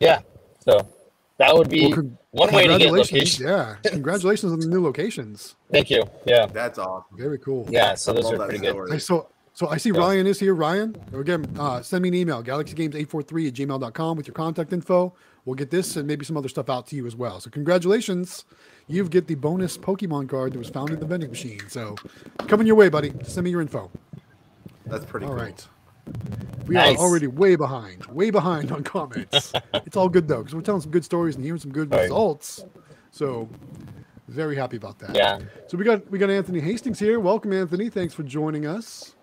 [0.00, 0.20] yeah
[0.58, 0.86] so
[1.38, 3.40] that would be Well, con- one way to get congratulations.
[3.40, 5.54] location Yeah, congratulations on the new locations.
[5.70, 7.16] thank you yeah That's awesome.
[7.16, 7.66] Very cool.
[7.70, 8.92] yeah so those are that pretty good story.
[8.92, 9.98] I so so I see Yeah.
[10.00, 10.54] Ryan is here.
[10.54, 15.12] Ryan, again, uh, send me an email, galaxygames843 at gmail.com with your contact info.
[15.44, 17.38] We'll get this and maybe some other stuff out to you as well.
[17.38, 18.46] So congratulations.
[18.88, 21.60] You get the bonus Pokemon card that was found in the vending machine.
[21.68, 21.96] So
[22.48, 23.12] coming your way, buddy.
[23.24, 23.90] Send me your info.
[24.86, 25.42] That's pretty All cool.
[25.42, 25.66] right.
[26.66, 26.78] We Nice.
[26.78, 29.56] are already way behind, way behind on comments.
[29.86, 31.94] it's all good though, because we're telling some good stories and hearing some good Right.
[31.94, 32.66] results.
[33.12, 33.50] So
[34.28, 35.20] very happy about that.
[35.20, 35.38] yeah
[35.68, 37.20] So we got we got Anthony Hastings here.
[37.20, 37.90] Welcome, Anthony.
[37.90, 39.16] Thanks for joining us.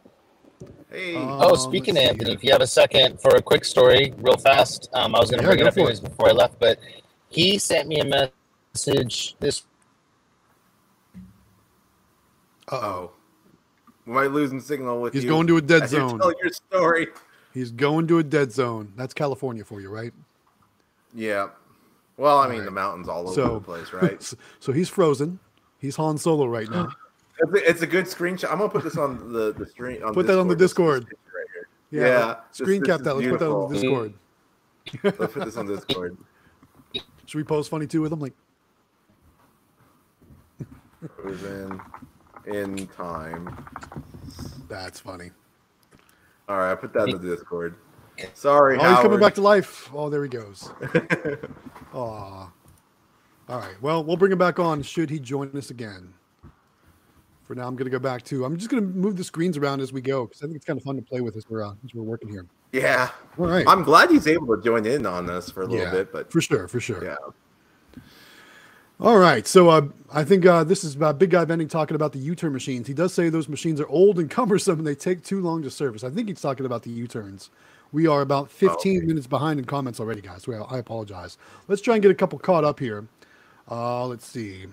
[0.92, 2.34] Hey, Oh, Um, speaking of Anthony, here.
[2.34, 5.40] if you have a second for a quick story, real fast, um, I was going
[5.42, 6.00] to Yeah, bring go it up for it.
[6.02, 6.80] before I left, but
[7.30, 8.32] he sent me a
[8.76, 9.64] message this
[12.72, 13.12] uh oh.
[14.10, 15.30] We might losing signal with He's you.
[15.30, 16.18] going to a dead as you're zone.
[16.18, 17.08] telling your story.
[17.54, 18.92] He's going to a dead zone.
[18.96, 20.12] That's California for you, right?
[21.14, 21.50] Yeah.
[22.18, 22.66] Well, I mean, right.
[22.66, 24.20] the mountains all over So- the place, right?
[24.22, 25.38] so, so he's frozen.
[25.78, 26.90] He's Han Solo right now.
[27.42, 28.52] It's a, it's a good screenshot.
[28.52, 30.04] I'm gonna put this on the the screen.
[30.04, 31.04] On Put that on the This- this Discord.
[31.06, 31.68] right here.
[32.02, 32.08] Yeah.
[32.08, 33.14] Yeah, this- Screen this cap is that.
[33.16, 33.80] Let's put that on the.
[33.80, 34.14] Discord.
[35.04, 36.18] Let's put this on Discord.
[37.28, 38.20] Should we post funny too with him?
[38.20, 38.34] Like,
[41.16, 41.80] Frozen
[42.50, 43.66] in time.
[44.68, 45.32] that's funny.
[46.48, 47.76] All right, I put that in the Discord.
[48.34, 49.90] Sorry, Oh, he's coming back to life.
[49.94, 50.72] Oh, there he goes.
[51.94, 52.52] Aw.
[53.50, 53.82] All right.
[53.82, 56.14] Well, we'll bring him back on should he join us again.
[57.44, 58.46] For now, I'm going to go back to.
[58.46, 60.66] I'm just going to move the screens around as we go because I think it's
[60.66, 62.46] kind of fun to play with as we're uh, as we're working here.
[62.72, 63.10] Yeah,
[63.40, 63.66] All right.
[63.68, 66.32] I'm glad he's able to join in on this for a little yeah, bit, but
[66.32, 67.04] for sure, for sure.
[67.04, 67.16] yeah,
[69.02, 69.48] All right.
[69.48, 72.52] So uh, I think uh, this is about Big Guy Vending talking about the U-turn
[72.52, 72.86] machines.
[72.86, 75.72] He does say those machines are old and cumbersome and they take too long to
[75.72, 76.04] service.
[76.04, 77.50] I think he's talking about the U-turns.
[77.94, 79.06] We are about 15 okay.
[79.06, 80.48] minutes behind in comments already, guys.
[80.48, 81.38] Well, I apologize.
[81.70, 83.08] Let's try and get a couple caught up here.
[83.72, 84.66] Uh, let's see.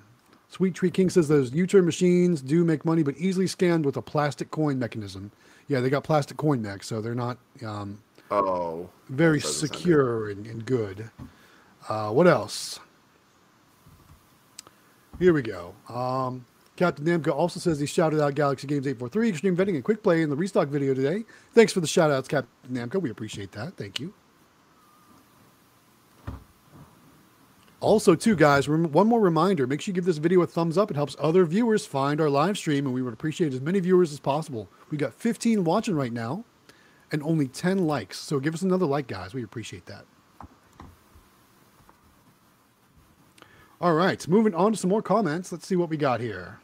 [0.48, 4.02] Sweet Treat King says those U-turn machines do make money, but easily scanned with a
[4.02, 5.30] plastic coin mechanism.
[5.68, 9.78] Yeah, they got plastic coin mechs, so they're not um, oh, very That doesn't sound
[9.78, 11.10] secure and, and good.
[11.88, 12.80] Uh, what else?
[15.18, 15.74] Here we go.
[15.88, 16.44] Um,
[16.76, 20.20] Captain Namco also says he shouted out Galaxy Games 843, Xtreme Vending, and Quick Play
[20.20, 21.24] in the restock video today.
[21.54, 23.00] Thanks for the shout outs, Captain Namco.
[23.00, 23.76] We appreciate that.
[23.76, 24.12] Thank you.
[27.80, 30.90] Also, too, guys, one more reminder make sure you give this video a thumbs up.
[30.90, 34.12] It helps other viewers find our live stream, and we would appreciate as many viewers
[34.12, 34.68] as possible.
[34.90, 36.44] We got 15 watching right now
[37.12, 38.18] and only 10 likes.
[38.18, 39.34] So give us another like, guys.
[39.34, 40.04] We appreciate that.
[43.78, 45.52] All right, moving on to some more comments.
[45.52, 46.60] Let's see what we got here.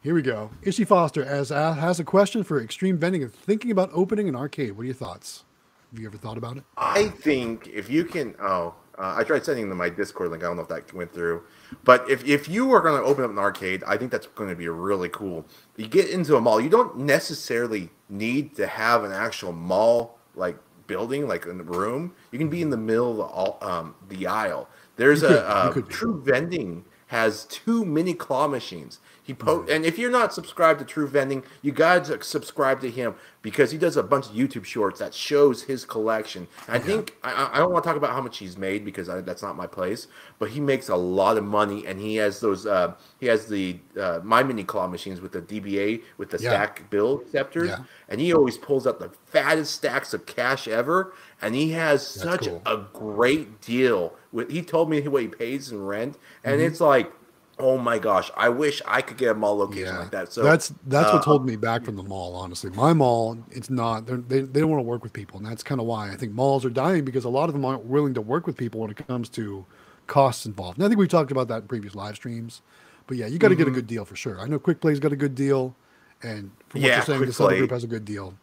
[0.00, 0.50] Here we go.
[0.62, 4.36] Ishi Foster as uh, has a question for Xtreme Vending and thinking about opening an
[4.36, 4.72] arcade.
[4.72, 5.44] What are your thoughts?
[5.90, 6.64] Have you ever thought about it?
[6.76, 10.42] I think if you can, oh, uh, I tried sending them my Discord link.
[10.42, 11.42] I don't know if that went through,
[11.84, 14.48] but if if you are going to open up an arcade, I think that's going
[14.50, 15.44] to be really cool.
[15.76, 20.56] You get into a mall, you don't necessarily need to have an actual mall like
[20.86, 22.14] building, like in the room.
[22.32, 24.68] You can be in the middle of the, all- um, the aisle.
[24.96, 25.94] There's You a uh, could be.
[25.94, 28.98] True Vending has two mini claw machines.
[29.26, 33.14] He po- and if you're not subscribed to True Vending, you gotta subscribe to him
[33.40, 36.46] because he does a bunch of YouTube shorts that shows his collection.
[36.68, 39.22] I think I, I- don't want to talk about how much he's made because I,
[39.22, 40.08] that's not my place.
[40.38, 42.66] But he makes a lot of money, and he has those.
[42.66, 46.50] Uh, he has the uh, my mini claw machines with the DBA with the Yeah.
[46.50, 47.78] stack bill acceptors, Yeah.
[48.10, 51.14] and he always pulls out the fattest stacks of cash ever.
[51.40, 52.60] And he has such cool.
[52.66, 54.12] a great deal.
[54.32, 56.66] With he told me what he pays in rent, and Mm-hmm.
[56.66, 57.10] it's like.
[57.58, 58.30] Oh my gosh!
[58.36, 60.32] I wish I could get a mall location like that.
[60.32, 62.34] So that's that's uh, what's holding me back from the mall.
[62.34, 64.06] Honestly, my mall, it's not.
[64.06, 66.32] They they don't want to work with people, and that's kind of why I think
[66.32, 68.90] malls are dying because a lot of them aren't willing to work with people when
[68.90, 69.64] it comes to
[70.06, 70.78] costs involved.
[70.78, 72.62] And I think we talked about that in previous live streams.
[73.06, 74.40] But yeah, you got to get a good deal for sure.
[74.40, 75.76] I know Quick Play's got a good deal,
[76.22, 78.34] and from what Yeah, you're saying, Quick this other group has a good deal.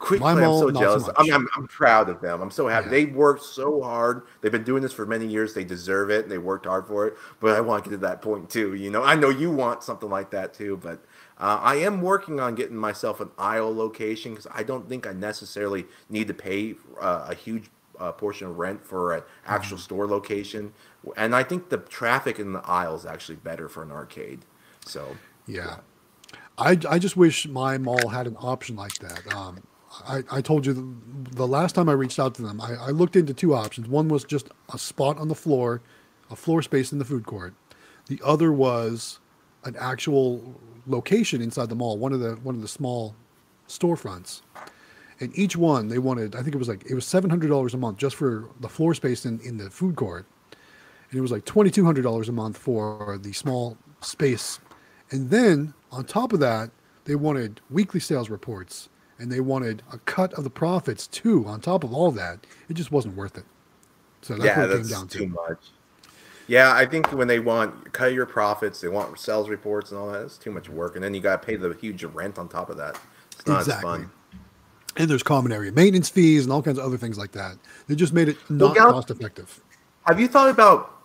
[0.00, 1.08] Quick My Play, I'm so so jealous.
[1.16, 2.40] I mean, I'm, I'm proud of them.
[2.40, 2.86] I'm so happy.
[2.86, 2.90] Yeah.
[2.90, 4.22] They worked so hard.
[4.40, 5.52] They've been doing this for many years.
[5.54, 6.28] They deserve it.
[6.28, 7.14] They worked hard for it.
[7.38, 8.74] But I want to get to that point too.
[8.74, 10.78] You know, I know you want something like that too.
[10.82, 11.04] But
[11.38, 15.12] uh, I am working on getting myself an aisle location because I don't think I
[15.12, 19.82] necessarily need to pay uh, a huge uh, portion of rent for an actual Mm-hmm.
[19.84, 20.72] store location.
[21.16, 24.46] And I think the traffic in the aisle is actually better for an arcade.
[24.86, 25.80] So Yeah.
[26.56, 29.34] I, I just wish my mall had an option like that.
[29.34, 29.62] Um,
[30.06, 32.90] I, I told you the, the last time I reached out to them, I, I
[32.90, 33.88] looked into two options.
[33.88, 35.82] One was just a spot on the floor,
[36.30, 37.54] a floor space in the food court.
[38.06, 39.18] The other was
[39.64, 40.54] an actual
[40.86, 43.14] location inside the mall, one of the one of the small
[43.68, 44.42] storefronts.
[45.18, 47.74] And each one they wanted, I think it was like it was seven hundred dollars
[47.74, 50.26] a month just for the floor space in, in the food court.
[51.10, 54.60] And it was like twenty two hundred dollars a month for the small space.
[55.10, 56.70] And then on top of that,
[57.04, 58.88] they wanted weekly sales reports
[59.20, 62.46] and they wanted a cut of the profits too on top of all that.
[62.68, 63.44] It just wasn't worth it.
[64.22, 65.26] So that's yeah, what it came that's down too to.
[65.28, 65.58] much.
[66.46, 70.10] Yeah, I think when they want cut your profits, they want sales reports and all
[70.10, 70.22] that.
[70.22, 72.70] It's too much work, and then you got to pay the huge rent on top
[72.70, 72.98] of that.
[73.32, 73.82] It's not Exactly.
[73.88, 74.10] fun.
[74.96, 77.56] And there's common area maintenance fees and all kinds of other things like that.
[77.86, 79.60] They just made it not Gal- cost effective.
[80.06, 80.99] Have you thought about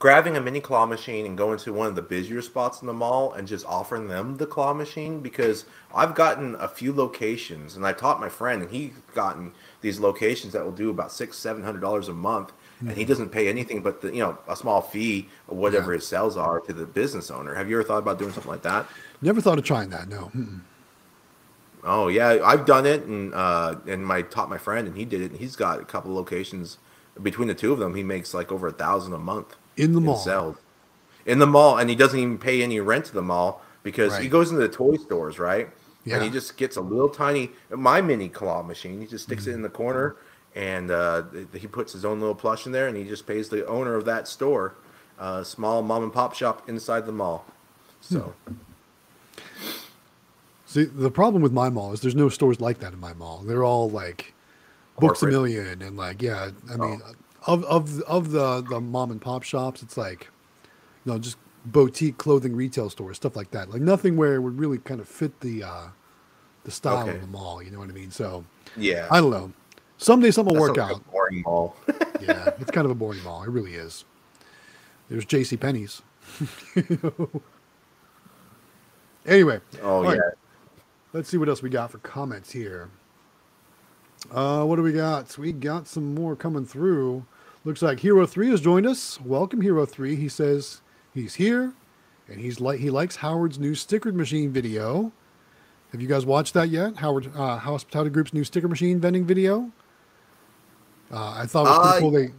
[0.00, 2.92] grabbing a mini claw machine and going to one of the busier spots in the
[2.92, 5.20] mall and just offering them the claw machine?
[5.20, 10.00] Because I've gotten a few locations, and I taught my friend, and he's gotten these
[10.00, 13.46] locations that will do about six, seven hundred dollars a month, and he doesn't pay
[13.46, 15.92] anything but the you know a small fee or whatever.
[15.92, 15.98] Yeah.
[15.98, 17.54] his sales are to the business owner.
[17.54, 18.86] Have you ever thought about doing something like that?
[19.22, 20.08] Never thought of trying that.
[20.08, 20.32] No.
[20.34, 20.62] Mm-mm.
[21.84, 25.20] Oh yeah, I've done it, and uh, and my taught my friend, and he did
[25.20, 26.78] it, and he's got a couple locations.
[27.22, 30.00] Between the two of them, he makes like over a thousand a month In the
[30.00, 30.56] mall.
[31.26, 34.28] in the mall, and he doesn't even pay any rent to the mall because he
[34.28, 35.68] goes into the toy stores, right?
[36.06, 39.00] And he just gets a little tiny my mini claw machine.
[39.00, 39.50] He just sticks Mm-hmm.
[39.50, 40.16] it in the corner,
[40.56, 41.22] and uh,
[41.54, 44.04] he puts his own little plush in there, and he just pays the owner of
[44.06, 44.74] that store,
[45.18, 47.44] uh, small mom and pop shop inside the mall.
[48.00, 48.54] So Hmm.
[50.66, 53.42] See, the problem with my mall is there's no stores like that in my mall.
[53.44, 54.32] They're all like
[55.00, 57.02] Books a Million and like yeah, I mean
[57.46, 60.28] of of of the the mom and pop shops, it's like
[61.04, 63.70] you know just boutique clothing retail stores, stuff like that.
[63.70, 65.88] Like nothing where it would really kind of fit the uh
[66.64, 67.14] the style Okay.
[67.16, 67.62] of the mall.
[67.62, 68.10] You know what I mean?
[68.10, 68.44] So
[68.76, 69.52] yeah, I don't know.
[69.98, 70.92] Someday something will work out.
[70.96, 71.76] a boring mall.
[72.20, 73.42] yeah, it's kind of a boring mall.
[73.42, 74.04] It really is.
[75.08, 75.56] There's J.C.
[75.56, 76.02] Penney's.
[79.26, 80.34] anyway, oh yeah, right,
[81.12, 82.88] let's see what else we got for comments here.
[84.30, 85.36] Uh, what do we got?
[85.38, 87.24] We got some more coming through.
[87.64, 89.20] Looks like Hero Three has joined us.
[89.20, 90.16] Welcome, Hero Three.
[90.16, 90.82] He says
[91.14, 91.72] he's here,
[92.28, 95.12] and he's like he likes Howard's new sticker machine video.
[95.92, 96.96] Have you guys watched that yet?
[96.96, 99.70] Howard uh, Hospitality Group's new sticker machine vending video.
[101.12, 102.10] Uh, I thought it was pretty Uh, cool.
[102.12, 102.32] They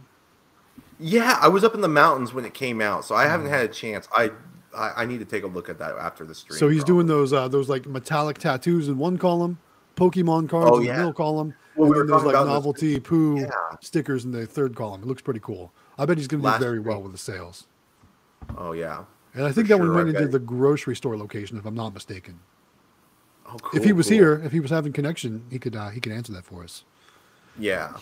[0.98, 1.38] yeah.
[1.40, 3.54] I was up in the mountains when it came out, so I haven't Mm-hmm.
[3.54, 4.08] had a chance.
[4.16, 4.30] I,
[4.74, 6.58] I I need to take a look at that after the stream.
[6.58, 9.58] So he's doing those uh, those like metallic tattoos in one column,
[9.96, 10.96] Pokemon cards Oh, in the yeah.
[10.98, 13.50] middle column, Well, and we then there's like novelty poo Yeah.
[13.80, 15.02] stickers in the third column.
[15.02, 15.72] It looks pretty cool.
[15.98, 17.66] I bet he's going to do very well with the sales.
[18.56, 19.04] Oh yeah.
[19.34, 21.64] And I think For that one sure, went I've into the grocery store location, if
[21.64, 22.40] I'm not mistaken.
[23.46, 24.14] Oh, if he was cool.
[24.16, 26.84] here, if he was having connection, he could uh, he could answer that for us.
[27.58, 27.96] Yeah.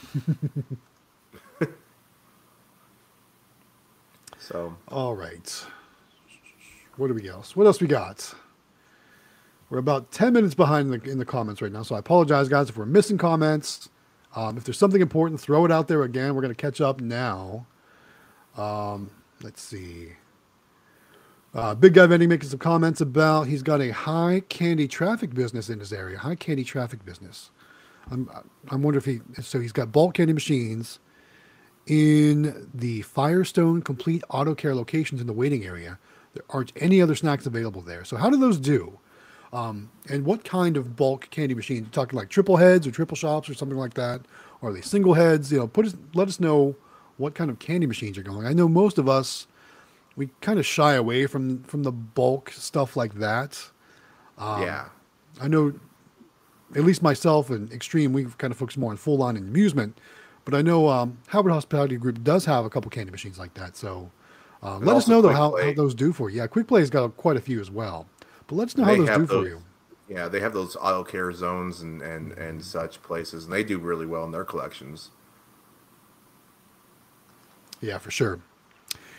[4.39, 5.65] so All right.
[6.97, 7.57] What do we else?
[7.57, 8.35] What else we got?
[9.71, 12.49] We're about ten minutes behind in the, in the comments right now, so I apologize,
[12.49, 13.89] guys, if we're missing comments.
[14.37, 16.35] Um, if there's something important, throw it out there again.
[16.35, 17.67] We're going to catch up now.
[18.57, 19.11] Um,
[19.43, 20.11] let's see.
[21.53, 25.69] Uh, Big Guy Vending making some comments about he's got a high candy traffic business
[25.69, 26.19] in his area.
[26.19, 27.51] High candy traffic business.
[28.11, 28.31] I'm
[28.69, 31.01] I'm wondering if he so he's got bulk candy machines
[31.87, 35.99] in the Firestone Complete Auto Care locations in the waiting area.
[36.35, 38.05] There aren't any other snacks available there.
[38.05, 39.01] So how do those do?
[39.53, 41.81] Um, and what kind of bulk candy machines?
[41.81, 44.21] You talking like triple heads or triple shops or something like that?
[44.63, 45.51] Or are they single heads?
[45.51, 46.77] You know, put us, let us know
[47.17, 48.47] what kind of candy machines are going.
[48.47, 49.47] I know most of us
[50.17, 53.71] we kind of shy away from from the bulk stuff like that.
[54.39, 54.89] Um, yeah.
[55.41, 55.73] I know,
[56.75, 59.99] at least myself and Extreme, we kind of focus more on full on and amusement.
[60.45, 63.77] But I know um, Howard Hospitality Group does have a couple candy machines like that.
[63.77, 64.11] So
[64.63, 66.39] uh, let us know though how, how those do for you.
[66.39, 68.07] Yeah, Quick Play's got quite a few as well.
[68.51, 69.63] But let us know how They those have do for those- you.
[70.09, 73.79] Yeah, they have those auto care zones and, and, and such places, and they do
[73.79, 75.11] really well in their collections.
[77.81, 78.41] Yeah, for sure.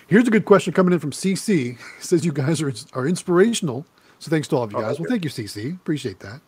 [0.07, 1.77] Here's a good question coming in from CC.
[1.97, 3.85] It says you guys are are inspirational.
[4.19, 4.99] So thanks to all of you Oh, guys.
[4.99, 5.73] Well, thank you, CC.
[5.73, 6.41] Appreciate that.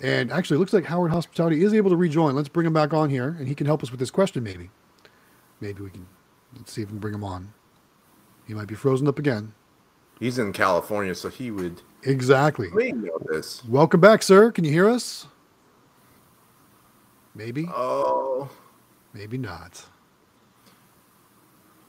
[0.00, 2.34] And actually, it looks like Howard Hospitality is able to rejoin.
[2.34, 4.42] Let's bring him back on here, and he can help us with this question.
[4.42, 4.70] Maybe,
[5.60, 6.08] maybe we can.
[6.56, 7.52] Let's see if we can bring him on.
[8.48, 9.54] He might be frozen up again.
[10.18, 11.82] He's in California, so he would.
[12.06, 12.68] Exactly.
[12.72, 13.64] We know this.
[13.64, 14.52] Welcome back, sir.
[14.52, 15.26] Can you hear us?
[17.34, 18.48] Maybe, Oh,
[19.12, 19.84] maybe not.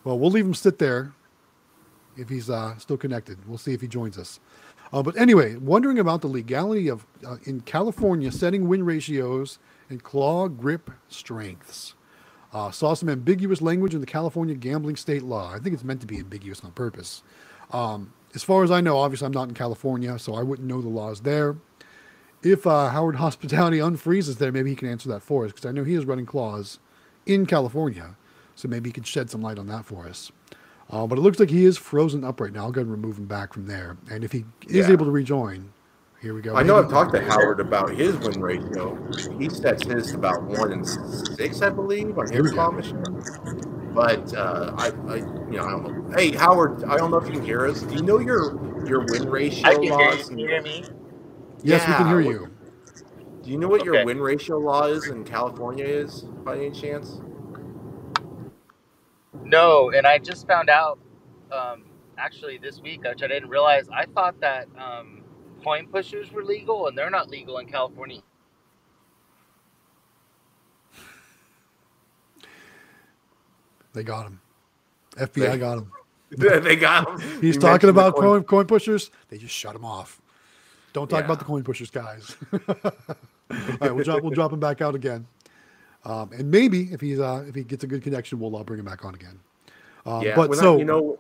[0.04, 1.14] Well, we'll leave him sit there
[2.18, 3.38] if he's uh, still connected.
[3.48, 4.40] We'll see if he joins us.
[4.92, 10.04] Uh, but anyway, wondering about the legality of uh, in California setting win ratios and
[10.04, 11.94] claw grip strengths.
[12.54, 15.54] Uh, saw some ambiguous language in the California gambling state law.
[15.54, 17.22] I think it's meant to be ambiguous on purpose.
[17.72, 20.82] Um, as far as I know, obviously I'm not in California, so I wouldn't know
[20.82, 21.56] the laws there.
[22.44, 25.72] If uh, Howard Hospitality unfreezes there, maybe he can answer that for us because I
[25.72, 26.80] know he is running claws
[27.26, 28.16] in California,
[28.56, 30.32] so maybe he could shed some light on that for us.
[30.90, 32.62] Uh, but it looks like he is frozen up right now.
[32.66, 33.98] I'll go ahead and remove him back from there.
[34.10, 34.94] And if he is Yeah.
[34.94, 35.70] able to rejoin,
[36.22, 36.56] here we go.
[36.56, 38.98] I know I've talked to Howard about his win ratio.
[39.38, 43.04] He sets his to about one in six, I believe, on his claw machine.
[43.98, 46.16] But uh, I, I, you know, I don't know.
[46.16, 47.82] Hey, Howard, I don't know if you can hear us.
[47.84, 50.26] Do you know your your win ratio I can hear you.
[50.26, 50.86] Can you hear me?
[51.64, 52.52] Yes, we can hear you.
[53.44, 57.22] Do you know what your win ratio law is in California is by any chance?
[59.46, 61.00] No, and I just found out
[61.52, 61.86] um,
[62.18, 63.90] actually this week, which I didn't realize.
[63.94, 65.24] I thought that um,
[65.64, 68.22] coin pushers were legal, and they're not legal in California.
[73.98, 74.40] They got him.
[75.16, 75.92] FBI They- got him.
[76.64, 77.42] they got him.
[77.42, 79.10] He's You talking about coin- coin, pushers.
[79.30, 80.22] They just shut him off.
[80.94, 81.26] Don't talk Yeah.
[81.26, 82.36] about the coin pushers, guys.
[82.54, 82.92] All
[83.82, 85.26] right, we'll drop we'll drop him back out again.
[86.06, 88.80] Um, and maybe if he's uh, if he gets a good connection, we'll uh, bring
[88.80, 89.40] him back on again.
[90.06, 91.18] Um, Yeah, but I- so you know,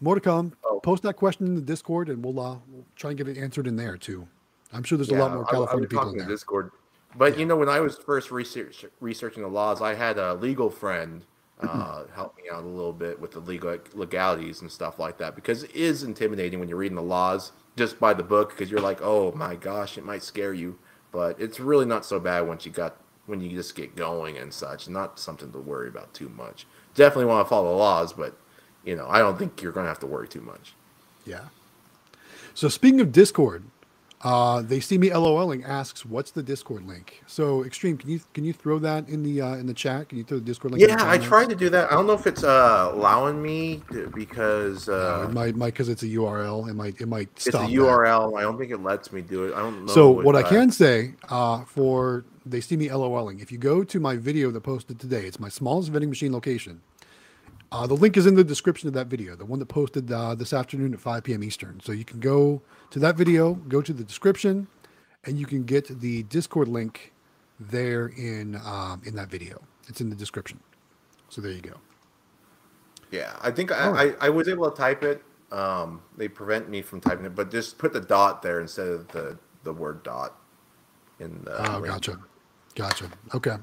[0.00, 0.52] more to come.
[0.64, 0.80] Oh.
[0.80, 3.68] Post that question in the Discord, and we'll uh, we'll try and get it answered
[3.68, 4.26] in there too.
[4.72, 6.26] I'm sure there's a lot Yeah, more I- I California people in there.
[6.26, 6.72] Discord.
[7.16, 7.40] But Yeah.
[7.40, 11.24] you know, when I was first research, researching the laws, I had a legal friend.
[11.60, 15.34] Uh, help me out a little bit with the legal legalities and stuff like that
[15.34, 18.80] because it is intimidating when you're reading the laws just by the book because you're
[18.80, 20.78] like, oh my gosh, it might scare you,
[21.12, 24.52] but it's really not so bad once you got when you just get going and
[24.52, 24.88] such.
[24.88, 26.66] Not something to worry about too much.
[26.94, 28.36] Definitely want to follow the laws, but
[28.84, 30.74] you know, I don't think you're going to have to worry too much.
[31.24, 31.46] Yeah.
[32.54, 33.64] So speaking of Discord,
[34.26, 38.42] uh, they see me LOLing asks, "What's the Discord link?" So Xtreme, can you can
[38.42, 40.08] you throw that in the uh, in the chat?
[40.08, 40.82] Can you throw the Discord link?
[40.82, 41.92] in Yeah, I tried to do that.
[41.92, 46.02] I don't know if it's uh, allowing me to, because Uh, might might because it's
[46.02, 46.68] a URL.
[46.68, 47.46] It might it might stop.
[47.46, 47.70] it's a stop.
[47.70, 47.76] that.
[47.76, 48.36] URL.
[48.36, 49.54] I don't think it lets me do it.
[49.54, 49.92] I don't know.
[49.92, 53.40] So if what I can say uh, for they see me LOLing.
[53.40, 56.80] If you go to my video that posted today, it's my smallest vending machine location.
[57.72, 60.34] Uh, the link is in the description of that video, the one that posted uh,
[60.34, 61.42] this afternoon at 5 p.m.
[61.42, 61.80] Eastern.
[61.80, 64.68] So you can go to that video, go to the description,
[65.24, 67.12] and you can get the Discord link
[67.58, 69.62] there in um, in that video.
[69.88, 70.60] It's in the description.
[71.28, 71.74] So there you go.
[73.10, 74.16] Yeah, I think I, right.
[74.20, 75.22] I, I was able to type it.
[75.50, 79.08] Um, they prevent me from typing it, but just put the dot there instead of
[79.08, 80.38] the the word dot
[81.18, 81.72] in the.
[81.72, 82.18] Oh, gotcha,
[82.74, 83.10] gotcha.
[83.34, 83.56] Okay.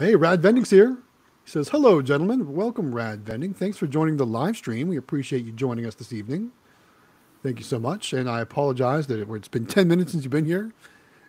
[0.00, 0.96] Hey, Rad Vending's here.
[1.44, 2.54] He says, "Hello, gentlemen.
[2.54, 3.52] Welcome, Rad Vending.
[3.52, 4.88] Thanks for joining the live stream.
[4.88, 6.52] We appreciate you joining us this evening.
[7.42, 8.14] Thank you so much.
[8.14, 10.72] And I apologize that it, it's been ten minutes since you've been here,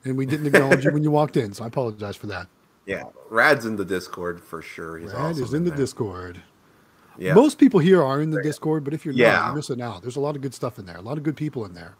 [0.05, 1.51] and we didn't acknowledge you when you walked in.
[1.51, 2.47] So I apologize for that.
[2.85, 4.97] Yeah, Rad's in the Discord for sure.
[4.97, 5.77] He's Rad also is in the there.
[5.77, 6.41] Discord.
[7.17, 10.01] Yeah, Most people here are in the Discord, but if you're not, you're missing out.
[10.01, 10.95] There's a lot of good stuff in there.
[10.95, 11.95] A lot of good people in there,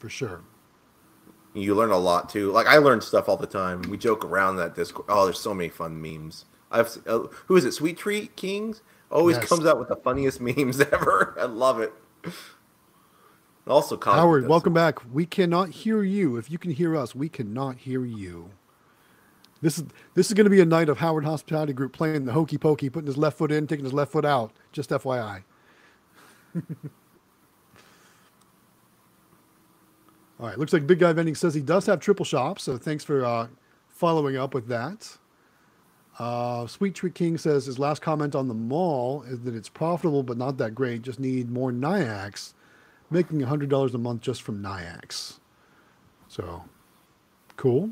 [0.00, 0.40] for sure.
[1.54, 2.52] You learn a lot too.
[2.52, 3.82] Like I learn stuff all the time.
[3.82, 5.06] We joke around that Discord.
[5.08, 6.44] Oh, there's so many fun memes.
[6.70, 7.72] I've uh, who is it?
[7.72, 9.48] Sweet Treat Kings always Yes.
[9.48, 11.34] comes out with the funniest memes ever.
[11.38, 11.92] I love it.
[13.66, 14.98] Also, Howard, welcome back.
[15.12, 16.36] We cannot hear you.
[16.36, 18.50] If you can hear us, we cannot hear you.
[19.62, 19.84] This is
[20.14, 22.88] this is going to be a night of Howard Hospitality Group playing the hokey pokey,
[22.88, 24.52] putting his left foot in, taking his left foot out.
[24.72, 25.42] Just FYI.
[30.40, 33.04] All right, looks like Big Guy Vending says he does have triple shops, so thanks
[33.04, 33.48] for uh,
[33.88, 35.18] following up with that.
[36.18, 40.22] Uh, Sweet Treat King says his last comment on the mall is that it's profitable
[40.22, 41.02] but not that great.
[41.02, 42.54] Just need more Nayax
[43.10, 45.40] making $100 a month just from Nayax.
[46.28, 46.64] So,
[47.56, 47.90] cool.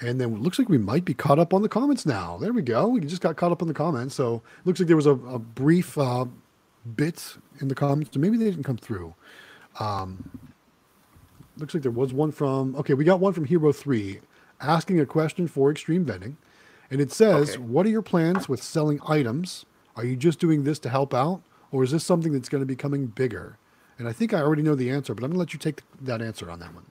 [0.00, 2.38] And then looks like we might be caught up on the comments now.
[2.38, 2.88] There we go.
[2.88, 4.14] We just got caught up on the comments.
[4.14, 6.24] So, looks like there was a, a brief uh,
[6.96, 8.12] bit in the comments.
[8.14, 9.14] So maybe they didn't come through.
[9.78, 10.51] Um,
[11.62, 14.20] looks like there was one from, okay, we got one from Hero 3
[14.60, 16.36] asking a question for Xtreme Vending.
[16.90, 17.58] And it says, Okay.
[17.58, 19.64] What are your plans with selling items?
[19.96, 21.42] Are you just doing this to help out?
[21.72, 23.58] or is this something that's going to be becoming bigger?
[23.98, 25.82] And I think I already know the answer, but I'm going to let you take
[26.00, 26.84] that answer on that one.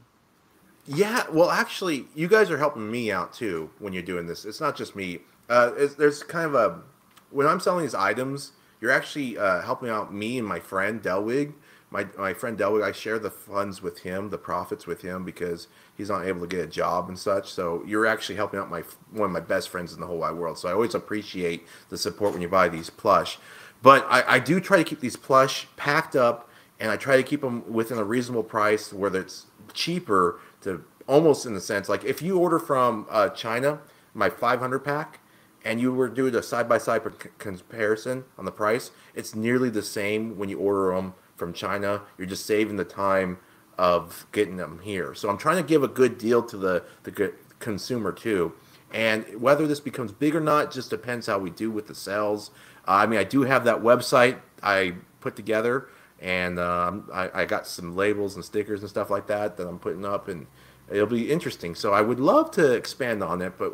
[0.87, 4.43] Yeah, well, actually, you guys are helping me out too when you're doing this.
[4.43, 5.19] It's not just me.
[5.47, 6.81] Uh, there's kind of a
[7.29, 8.51] when I'm selling these items,
[8.81, 11.53] you're actually uh, helping out me and my friend Delwig.
[11.91, 15.67] My my friend Delwig, I share the funds with him, the profits with him because
[15.93, 17.51] he's not able to get a job and such.
[17.51, 20.35] So you're actually helping out my one of my best friends in the whole wide
[20.35, 20.57] world.
[20.57, 23.37] So I always appreciate the support when you buy these plush.
[23.83, 27.23] But I, I do try to keep these plush packed up, and I try to
[27.23, 32.05] keep them within a reasonable price, whether it's cheaper to almost in the sense like
[32.05, 33.79] if you order from uh, China,
[34.13, 35.19] my 500 pack,
[35.65, 37.01] and you were doing a side by side
[37.37, 42.03] comparison on the price, it's nearly the same when you order them from China.
[42.19, 43.39] You're just saving the time
[43.75, 45.15] of getting them here.
[45.15, 48.53] So I'm trying to give a good deal to the the consumer too.
[48.93, 52.51] And whether this becomes big or not just depends how we do with the sales.
[52.87, 55.87] Uh, I mean, I do have that website I put together,
[56.19, 59.79] and um, I, I got some labels and stickers and stuff like that that I'm
[59.79, 60.45] putting up, and
[60.91, 61.73] it'll be interesting.
[61.73, 63.71] So I would love to expand on it, but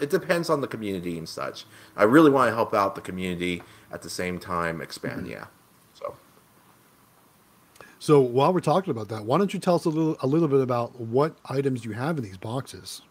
[0.00, 1.66] it depends on the community and such.
[1.94, 5.22] I really want to help out the community at the same time expand.
[5.22, 5.32] Mm-hmm.
[5.32, 5.46] Yeah.
[8.06, 8.20] So.
[8.20, 10.60] While we're talking about that, why don't you tell us a little a little bit
[10.60, 13.02] about what items you have in these boxes?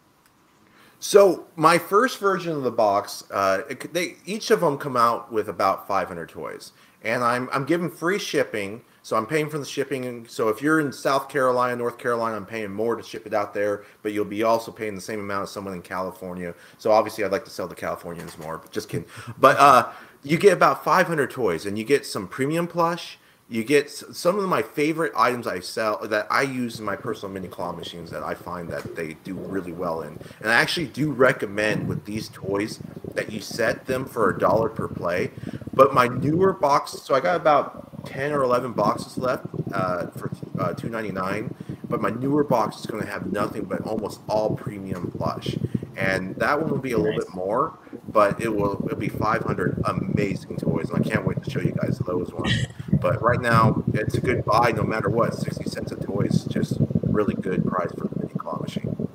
[0.98, 5.30] So my first version of the box, uh, it, they each of them come out
[5.30, 6.72] with about 500 toys,
[7.02, 10.26] and I'm I'm giving free shipping so I'm paying for the shipping.
[10.26, 13.54] So if you're in South Carolina, North Carolina, I'm paying more to ship it out
[13.54, 16.56] there, but you'll be also paying the same amount as someone in California.
[16.78, 19.06] So obviously, I'd like to sell the Californians more, but just kidding.
[19.38, 19.92] But uh,
[20.24, 23.16] you get about 500 toys, and you get some premium plush.
[23.48, 27.32] You get some of my favorite items I sell that I use in my personal
[27.32, 30.18] mini claw machines that I find that they do really well in.
[30.40, 32.80] And I actually do recommend with these toys
[33.14, 35.30] that you set them for a dollar per play.
[35.72, 40.30] But my newer box, so I got about 10 or 11 boxes left uh, for
[40.58, 41.54] uh, 299
[41.88, 45.56] but my newer box is going to have nothing but almost all premium plush
[45.96, 47.78] and that one will be a little bit more
[48.08, 51.72] but it will it'll be 500 amazing toys and i can't wait to show you
[51.72, 52.66] guys those ones
[53.00, 56.44] but right now it's a good buy no matter what 60 cents a toy is
[56.44, 59.08] just really good price for the mini claw machine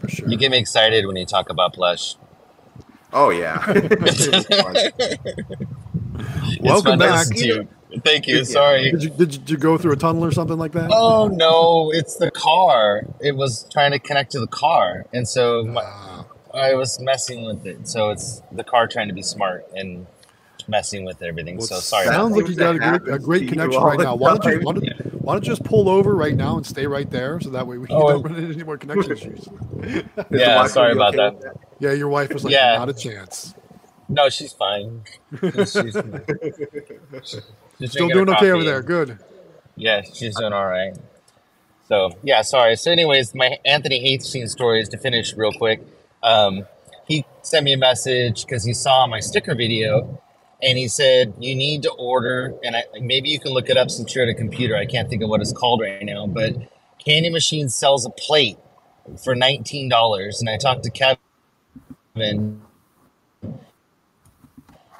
[0.00, 2.16] for sure you get me excited when you talk about plush
[3.12, 3.64] oh yeah
[6.60, 7.68] welcome back to you.
[8.04, 8.44] Thank you.
[8.44, 8.90] Sorry.
[8.90, 10.90] Did you, did you go through a tunnel or something like that?
[10.92, 13.06] Oh no, it's the car.
[13.20, 17.44] It was trying to connect to the car, and so my, uh, I was messing
[17.44, 17.88] with it.
[17.88, 20.06] So it's the car trying to be smart and
[20.68, 21.56] messing with everything.
[21.56, 22.06] Well, so sorry.
[22.06, 24.14] Sounds like you got a great, a great connection right now.
[24.14, 24.92] Why don't you why don't, yeah.
[25.18, 27.78] why don't you just pull over right now and stay right there so that way
[27.78, 29.48] we oh, don't run into any more connection issues.
[30.30, 31.56] yeah, sorry about okay that.
[31.78, 32.76] Yeah, your wife was like, yeah.
[32.78, 33.54] not a chance.
[34.08, 35.02] No, she's fine.
[35.40, 35.96] she's, she's,
[37.90, 38.82] Still doing okay over there.
[38.82, 39.18] Good.
[39.74, 40.96] Yeah, she's doing all right.
[41.88, 42.76] So yeah, sorry.
[42.76, 45.82] So, anyways, my Anthony Hastings story is to finish real quick.
[46.22, 46.66] Um,
[47.06, 50.20] he sent me a message because he saw my sticker video,
[50.62, 52.54] and he said you need to order.
[52.64, 54.76] And I, maybe you can look it up since you're at a computer.
[54.76, 56.54] I can't think of what it's called right now, but
[57.04, 58.58] Candy Machine sells a plate
[59.22, 60.40] for nineteen dollars.
[60.40, 62.60] And I talked to Kevin,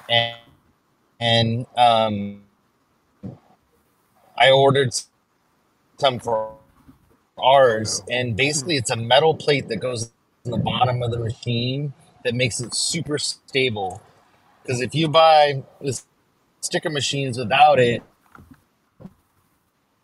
[0.09, 0.35] and
[1.19, 2.43] and um
[4.37, 4.93] I ordered
[5.97, 6.53] some for
[7.39, 10.11] ours, and basically it's a metal plate that goes
[10.45, 11.93] in the bottom of the machine
[12.23, 14.01] that makes it super stable.
[14.67, 16.01] Because if you buy the
[16.59, 18.03] sticker machines without it,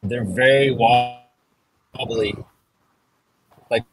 [0.01, 2.35] they're very wobbly.
[3.69, 3.83] Like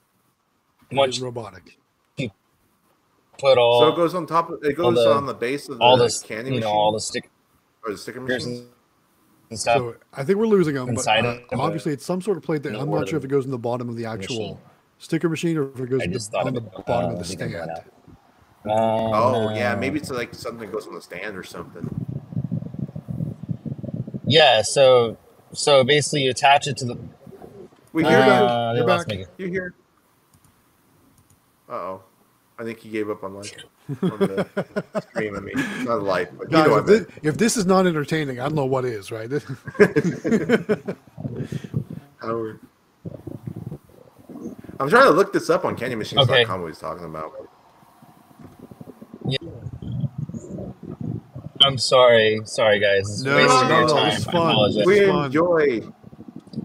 [0.93, 1.77] much robotic.
[2.19, 2.31] You
[3.37, 5.79] put all so it goes on top of it goes the, on the base of
[5.79, 7.31] the all the candy you know all the stick
[7.85, 8.63] or the sticker machines
[9.51, 9.79] and stuff.
[9.79, 10.95] So I think we're losing them.
[10.95, 13.45] But uh, obviously, it's some sort of plate that I'm not sure if it goes
[13.45, 14.59] in the bottom of the actual machine.
[14.99, 17.71] sticker machine or if it goes the, on the bottom uh, of the stand.
[18.67, 21.89] Uh, oh yeah, maybe it's like something that goes on the stand or something.
[24.27, 24.63] Yeah.
[24.63, 25.17] So
[25.53, 26.99] so basically, you attach it to the.
[27.93, 29.07] We hear uh, You're back.
[29.39, 29.75] You hear?
[31.69, 32.03] Uh oh.
[32.59, 33.55] I think he gave up on life.
[34.03, 34.47] on the
[35.11, 35.35] stream.
[35.35, 35.55] I mean,
[35.85, 38.85] not life, but Guys, if, this, if, this, is not entertaining, I don't know what
[38.85, 39.31] is, right?
[42.21, 42.61] Howard.
[44.79, 46.31] I'm trying to look this up on CandyMachines.com.
[46.31, 46.45] Okay.
[46.45, 47.50] What he's talking about.
[51.63, 53.09] I'm sorry, sorry guys.
[53.09, 54.85] It's no, no, no, no it's fun.
[54.87, 55.83] We enjoy.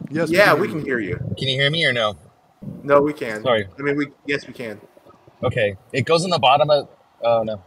[0.09, 1.17] Yes, yeah, we can, we can hear you.
[1.37, 2.17] Can you hear me or no?
[2.83, 3.43] No, we can.
[3.43, 3.67] Sorry.
[3.77, 4.79] I mean, we yes, we can.
[5.43, 5.75] Okay.
[5.91, 6.87] It goes in the bottom of.
[7.23, 7.61] Oh no.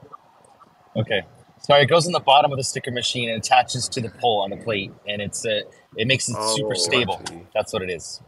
[0.97, 1.23] Okay.
[1.61, 4.41] Sorry, it goes in the bottom of the sticker machine and attaches to the pole
[4.41, 5.61] on the plate, and it's uh,
[5.97, 7.21] it makes it Oh, super stable.
[7.29, 7.43] see.
[7.55, 8.23] That's what it is.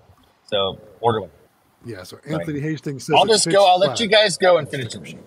[0.47, 1.31] So order one.
[1.85, 2.03] Yeah.
[2.03, 3.67] So Anthony Hastings says I'll just go.
[3.67, 5.19] I'll let you guys go and finish it.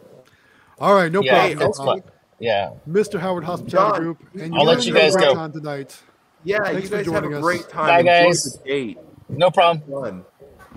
[0.80, 2.04] All right, no Yeah, problem.
[2.44, 2.74] That's fine.
[2.88, 3.02] Yeah.
[3.02, 3.20] Mr.
[3.20, 5.34] Howard Hospitality John, Group, and I'll let you had a guys great go.
[5.34, 6.02] time tonight.
[6.44, 7.44] Yeah, Thanks you for guys have joining a us.
[7.44, 7.88] great time.
[7.88, 8.60] Bye, guys.
[9.30, 9.82] No problem.
[9.90, 10.26] Fun.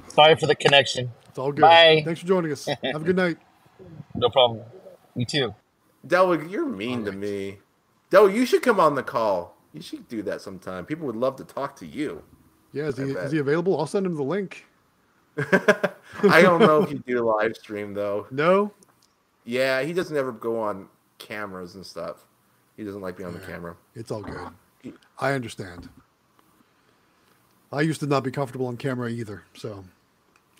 [0.08, 1.10] Sorry for the connection.
[1.28, 1.62] It's all good.
[1.62, 2.02] Bye.
[2.04, 2.66] Thanks for joining us.
[2.84, 3.38] Have a good night.
[4.14, 4.62] No problem.
[5.14, 5.54] You too.
[6.06, 7.58] Delwig, you're mean to me.
[8.10, 9.56] Del, you should come on the call.
[9.72, 10.86] You should do that sometime.
[10.86, 12.22] People would love to talk to you.
[12.72, 13.24] Yeah, is I he, bet.
[13.24, 13.78] is he available?
[13.78, 14.64] I'll send him the link.
[15.38, 18.26] I don't know if you do live stream though.
[18.30, 18.72] No?
[19.44, 20.88] Yeah, he doesn't ever go on
[21.18, 22.26] cameras and stuff.
[22.76, 23.76] He doesn't like being on the camera.
[23.94, 24.94] It's all good.
[25.18, 25.88] I understand.
[27.72, 29.84] I used to not be comfortable on camera either, so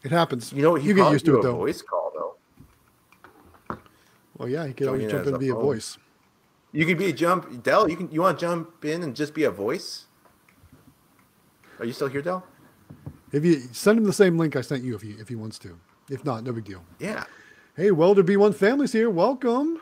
[0.03, 0.53] it happens.
[0.53, 1.57] You know, he you get used to it a though.
[1.57, 3.79] voice call though.
[4.37, 5.63] Well, yeah, he could always jump in a via phone.
[5.63, 5.99] voice.
[6.73, 7.89] You could be a jump, Dell.
[7.89, 8.11] You can.
[8.11, 10.07] You want to jump in and just be a voice?
[11.79, 12.45] Are you still here, Dell?
[13.33, 15.59] If you send him the same link I sent you, if he if he wants
[15.61, 15.79] to.
[16.11, 16.85] If not, no big deal.
[16.99, 17.25] Yeah.
[17.77, 19.11] Hey, Welder B1 Family's here.
[19.11, 19.81] Welcome.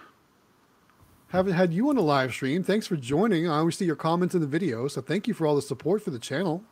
[1.34, 2.62] Haven't had you on a live stream.
[2.62, 3.48] Thanks for joining.
[3.48, 6.00] I always see your comments in the video, so thank you for all the support
[6.00, 6.62] for the channel.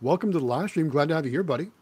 [0.00, 0.88] Welcome to the live stream.
[0.90, 1.72] Glad to have you here, buddy.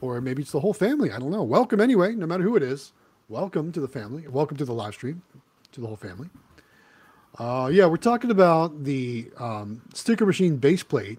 [0.00, 1.12] Or maybe it's the whole family.
[1.12, 1.42] I don't know.
[1.42, 2.94] Welcome anyway, no matter who it is.
[3.28, 4.26] Welcome to the family.
[4.26, 5.20] Welcome to the live stream,
[5.72, 6.30] to the whole family.
[7.38, 11.18] Uh, yeah, we're talking about the um, sticker machine base plate.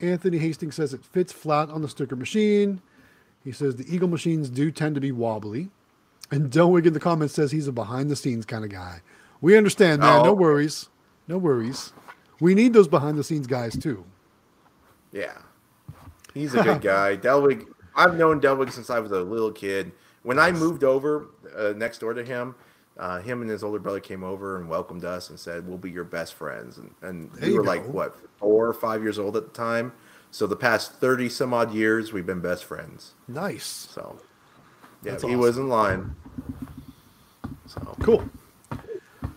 [0.00, 2.80] Anthony Hastings says it fits flat on the sticker machine.
[3.44, 5.68] He says the Eagle machines do tend to be wobbly.
[6.30, 9.00] And Delwig in the comments says he's a behind the scenes kind of guy.
[9.40, 10.22] We understand, man.
[10.22, 10.34] No Oh.
[10.34, 10.88] worries.
[11.26, 11.92] No worries.
[12.40, 14.04] We need those behind the scenes guys too.
[15.12, 15.38] Yeah.
[16.34, 17.16] He's a good guy.
[17.16, 17.66] Delwig,
[17.96, 19.92] I've known Delwig since I was a little kid.
[20.22, 21.26] When I moved over
[21.56, 22.54] uh, next door to him,
[22.98, 25.90] uh, him and his older brother came over and welcomed us and said, "We'll be
[25.90, 29.44] your best friends." And, and we were like what four or five years old at
[29.44, 29.92] the time.
[30.30, 33.14] So the past thirty some odd years, we've been best friends.
[33.26, 33.64] Nice.
[33.64, 34.18] So
[35.02, 35.40] yeah, That's he awesome.
[35.40, 36.14] was in line.
[37.66, 38.28] So Cool.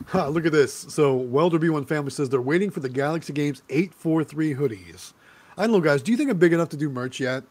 [0.08, 0.74] Ha, look at this.
[0.74, 5.14] So Welder B1 family says they're waiting for the Galaxy Games 843 hoodies.
[5.58, 6.02] I don't know, guys.
[6.02, 7.44] Do you think I'm big enough to do merch yet?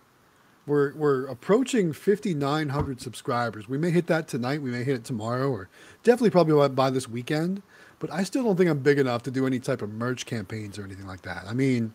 [0.66, 3.68] We're we're approaching 5,900 subscribers.
[3.68, 4.62] We may hit that tonight.
[4.62, 5.68] We may hit it tomorrow, or
[6.04, 7.62] definitely probably by, by this weekend.
[7.98, 10.78] But I still don't think I'm big enough to do any type of merch campaigns
[10.78, 11.44] or anything like that.
[11.48, 11.94] I mean,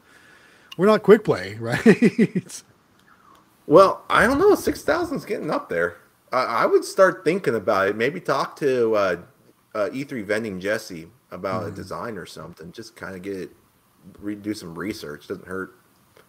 [0.77, 2.63] we're not quick play, right?
[3.67, 4.53] Well, I don't know.
[4.55, 5.97] Six thousand's getting up there.
[6.31, 7.95] I, I would start thinking about it.
[7.95, 9.17] Maybe talk to uh,
[9.75, 11.67] uh, E3 vending Jesse about Mm-hmm.
[11.67, 12.71] a design or something.
[12.71, 13.51] Just kind of get it,
[14.19, 15.27] re- do some research.
[15.27, 15.75] Doesn't hurt.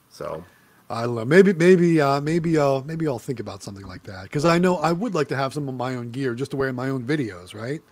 [0.09, 0.45] So
[0.91, 1.25] I don't know.
[1.25, 4.77] Maybe, maybe, uh, maybe I'll, maybe I'll think about something like that because I know
[4.79, 6.89] I would like to have some of my own gear just to wear in my
[6.91, 7.83] own videos, right?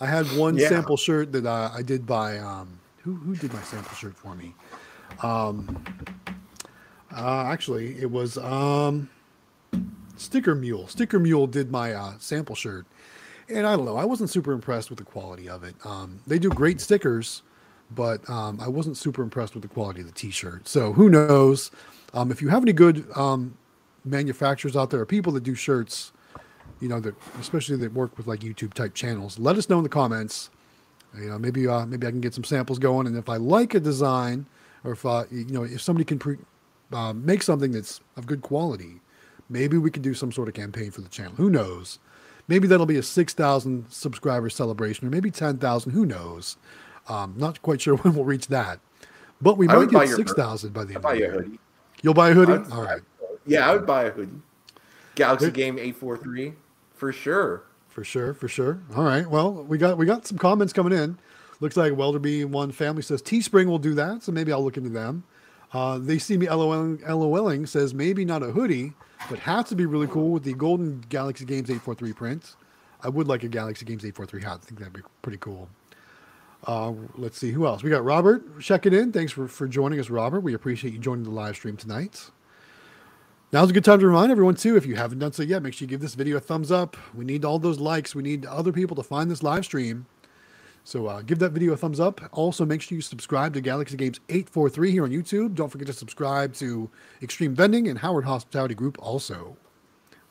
[0.00, 0.68] I had one Yeah.
[0.68, 4.34] sample shirt that uh, I did by um, who who did my sample shirt for
[4.34, 4.54] me?
[5.22, 5.84] Um,
[7.16, 9.08] uh, actually, it was um,
[10.16, 10.86] Sticker Mule.
[10.88, 12.86] Sticker Mule did my uh, sample shirt,
[13.48, 13.96] and I don't know.
[13.96, 15.74] I wasn't super impressed with the quality of it.
[15.84, 17.42] Um, they do great stickers,
[17.90, 20.68] but um, I wasn't super impressed with the quality of the T-shirt.
[20.68, 21.70] So who knows?
[22.12, 23.56] Um, if you have any good um,
[24.04, 26.12] manufacturers out there, or people that do shirts,
[26.80, 29.82] you know, that especially that work with like YouTube type channels, let us know in
[29.82, 30.50] the comments.
[31.16, 33.74] You know, maybe uh, maybe I can get some samples going, and if I like
[33.74, 34.46] a design,
[34.82, 36.38] or if uh, you know, if somebody can pre-
[36.92, 39.00] uh, make something that's of good quality,
[39.54, 41.32] maybe we can do some sort of campaign for the channel.
[41.36, 41.98] Who knows?
[42.48, 45.92] Maybe that'll be a six thousand subscriber celebration, or maybe ten thousand.
[45.92, 46.58] Who knows?
[47.08, 48.80] Um, not quite sure when we'll reach that,
[49.40, 50.42] but we I might get your six hoodie.
[50.42, 51.02] thousand by the I'd end.
[51.02, 51.32] buy of the year.
[51.32, 51.58] hoodie.
[52.02, 52.52] You'll buy a hoodie.
[52.52, 53.00] I'd- All right,
[53.46, 54.40] Yeah, I would buy a hoodie.
[55.14, 56.52] Galaxy Game eight four three
[56.92, 57.62] for sure.
[57.88, 58.82] for sure, for sure.
[58.96, 59.26] All right.
[59.28, 61.16] Well, we got we got some comments coming in.
[61.60, 64.90] Looks like Welderby One Family says Teespring will do that, so maybe I'll look into
[64.90, 65.22] them.
[65.74, 68.92] Uh, they see me LOLing, LOLing says maybe not a hoodie,
[69.28, 72.56] but hats would be really cool with the Golden Galaxy Games 843 print.
[73.02, 74.60] I would like a Galaxy Games 843 hat.
[74.62, 75.68] I think that'd be pretty cool.
[76.66, 77.82] Uh, let's see who else.
[77.82, 79.12] We got Robert checking in.
[79.12, 80.40] Thanks for, for joining us, Robert.
[80.40, 82.30] We appreciate you joining the live stream tonight.
[83.52, 85.74] Now's a good time to remind everyone too, if you haven't done so yet, make
[85.74, 86.96] sure you give this video a thumbs up.
[87.14, 88.14] We need all those likes.
[88.14, 90.06] We need other people to find this live stream.
[90.84, 92.20] So uh, give that video a thumbs up.
[92.32, 95.54] Also, make sure you subscribe to Galaxy Games 843 here on YouTube.
[95.54, 96.90] Don't forget to subscribe to
[97.22, 99.56] Xtreme Vending and Howard Hospitality Group also.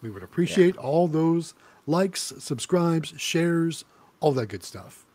[0.02, 1.56] We would appreciate all those
[1.88, 3.84] likes, subscribes, shares,
[4.20, 5.06] all that good stuff.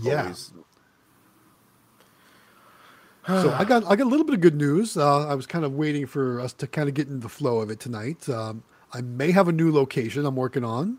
[0.00, 0.22] Yeah.
[0.22, 0.52] Always.
[3.26, 4.96] So I got I got a little bit of good news.
[4.96, 7.60] Uh, I was kind of waiting for us to kind of get in the flow
[7.60, 8.28] of it tonight.
[8.28, 10.98] Um, I may have a new location I'm working on.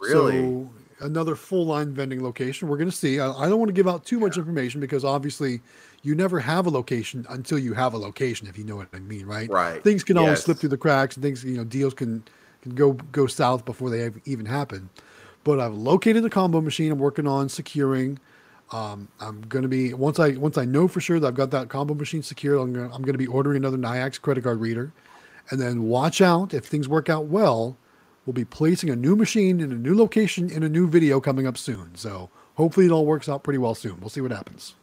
[0.00, 0.40] Really?
[0.40, 2.68] So another full line vending location.
[2.68, 3.20] We're going to see.
[3.20, 5.60] I, I don't want to give out too much information because obviously
[6.02, 9.00] you never have a location until you have a location, if you know what I
[9.00, 9.50] mean, right?
[9.50, 9.82] Right.
[9.82, 12.24] Things can always slip through the cracks and things, you know, deals can,
[12.62, 14.88] can go, go south before they even happen.
[15.44, 18.18] But I've located the combo machine I'm working on securing.
[18.72, 21.50] Um, I'm going to be once I once I know for sure that I've got
[21.50, 24.60] that combo machine secured, I'm going I'm going to be ordering another Nayax credit card
[24.60, 24.92] reader,
[25.50, 27.76] and then watch out if things work out well.
[28.30, 31.48] We'll be placing a new machine in a new location in a new video coming
[31.48, 31.96] up soon.
[31.96, 33.98] So hopefully it all works out pretty well soon.
[33.98, 34.76] We'll see what happens.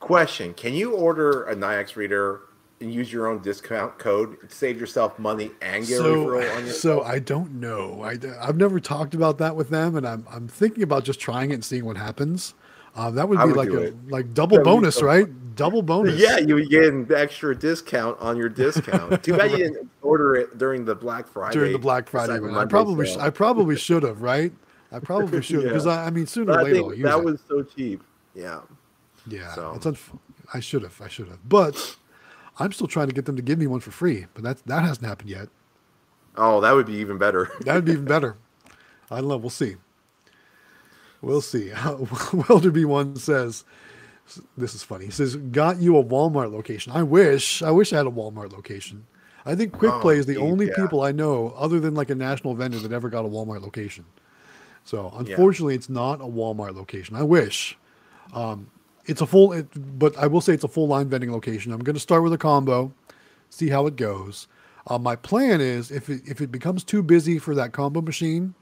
[0.00, 2.40] Question: Can you order a Nayax reader
[2.80, 6.64] and use your own discount code, to save yourself money, and get a referral on
[6.64, 6.72] your?
[6.72, 8.02] so I don't know.
[8.02, 11.50] I, have never talked about that with them, and I'm I'm thinking about just trying
[11.50, 12.54] it and seeing what happens.
[12.96, 14.08] Uh, that would be would like a it.
[14.08, 15.26] like double That bonus, so right?
[15.56, 16.18] Double bonus.
[16.20, 19.22] Yeah, you would get an extra discount on your discount.
[19.22, 21.54] Too bad you didn't order it during the Black Friday.
[21.54, 22.34] during the Black Friday.
[22.34, 23.16] I probably.
[23.16, 24.52] I probably should have, right?
[24.92, 25.68] I probably should Yeah.
[25.68, 27.24] because I, I mean sooner or later that it.
[27.24, 28.02] was so cheap.
[28.34, 28.60] Yeah.
[29.28, 30.18] yeah, so- it's unf-
[30.52, 31.00] I should have.
[31.00, 31.48] I should have.
[31.48, 31.96] But
[32.58, 34.82] I'm still trying to get them to give me one for free, but that that
[34.84, 35.48] hasn't happened yet.
[36.36, 37.50] Oh, that would be even better.
[37.60, 38.36] That would be even better.
[39.10, 39.36] I don't know.
[39.36, 39.76] We'll see.
[41.24, 41.72] We'll see.
[42.48, 43.64] Welder B one says,
[44.56, 46.92] "This is funny." He says, "Got you a Walmart location.
[46.92, 47.62] I wish.
[47.62, 49.06] I wish I had a Walmart location.
[49.46, 50.72] I think Quick Oh, Play is the only yeah.
[50.76, 54.04] people I know, other than like a national vendor, that ever got a Walmart location.
[54.84, 57.16] So unfortunately, it's not a Walmart location.
[57.16, 57.76] I wish.
[58.32, 58.70] Um,
[59.06, 59.66] it's a full, it,
[59.98, 61.72] but I will say it's a full line vending location.
[61.72, 62.92] I'm going to start with a combo,
[63.50, 64.48] see how it goes.
[64.86, 68.54] Uh, my plan is if it, if it becomes too busy for that combo machine,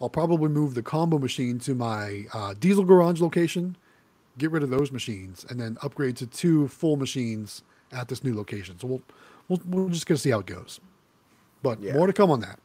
[0.00, 3.76] I'll probably move the combo machine to my uh, diesel garage location,
[4.38, 8.34] get rid of those machines, and then upgrade to two full machines at this new
[8.34, 8.78] location.
[8.78, 9.02] So we'll,
[9.48, 10.80] we'll we're just gonna see how it goes.
[11.62, 11.94] But Yeah.
[11.94, 12.60] more to come on that.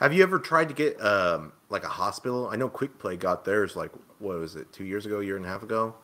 [0.00, 2.48] Have you ever tried to get um, like a hospital?
[2.48, 3.90] I know Quick Play got theirs like
[4.20, 5.94] what was it, two years ago, year and a half ago?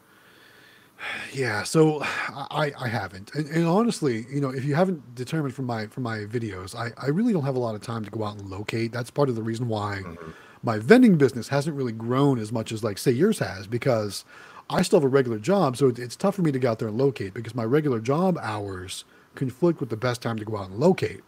[1.33, 5.67] Yeah, so I, I haven't, and, and honestly, you know, if you haven't determined from
[5.67, 8.25] my from my videos, I, I really don't have a lot of time to go
[8.25, 8.93] out and locate.
[8.93, 10.31] That's part of the reason why mm-hmm.
[10.63, 14.25] my vending business hasn't really grown as much as like say yours has, because
[14.71, 16.79] I still have a regular job, so it, it's tough for me to go out
[16.79, 20.57] there and locate because my regular job hours conflict with the best time to go
[20.57, 21.21] out and locate.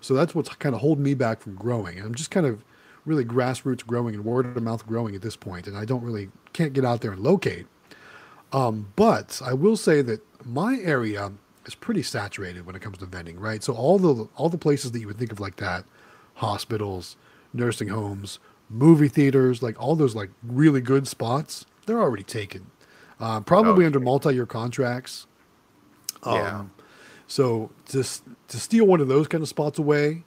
[0.00, 1.96] So that's what's kind of holding me back from growing.
[1.98, 2.64] And I'm just kind of
[3.04, 6.30] really grassroots growing and word of mouth growing at this point, and I don't really
[6.52, 7.66] can't get out there and locate.
[8.52, 11.32] Um, but I will say that my area
[11.66, 13.62] is pretty saturated when it comes to vending, right?
[13.62, 15.84] So all the all the places that you would think of like that,
[16.34, 17.16] hospitals,
[17.52, 18.38] nursing homes,
[18.68, 22.70] movie theaters, like all those like really good spots, they're already taken.
[23.20, 25.26] Uh, probably under multi-year contracts.
[26.26, 26.60] Yeah.
[26.60, 26.70] Um,
[27.26, 30.24] so to s- to steal one of those kind of spots away,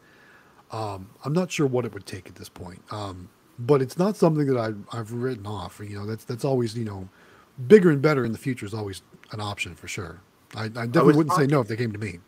[0.71, 2.81] um, I'm not sure what it would take at this point.
[2.91, 5.81] Um, but it's not something that I've, I've written off.
[5.83, 7.09] You know, that's that's always you know,
[7.67, 9.01] bigger and better in the future is always
[9.31, 10.21] an option for sure.
[10.55, 12.19] I, I definitely was wouldn't say no if they came to me.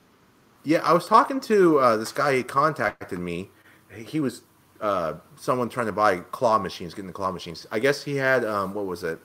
[0.64, 2.38] Yeah, I was talking to uh, this guy.
[2.38, 3.52] He contacted me.
[3.96, 4.42] He was
[4.82, 7.68] uh, someone trying to buy claw machines, getting the claw machines.
[7.72, 9.20] I guess he had um, what was it?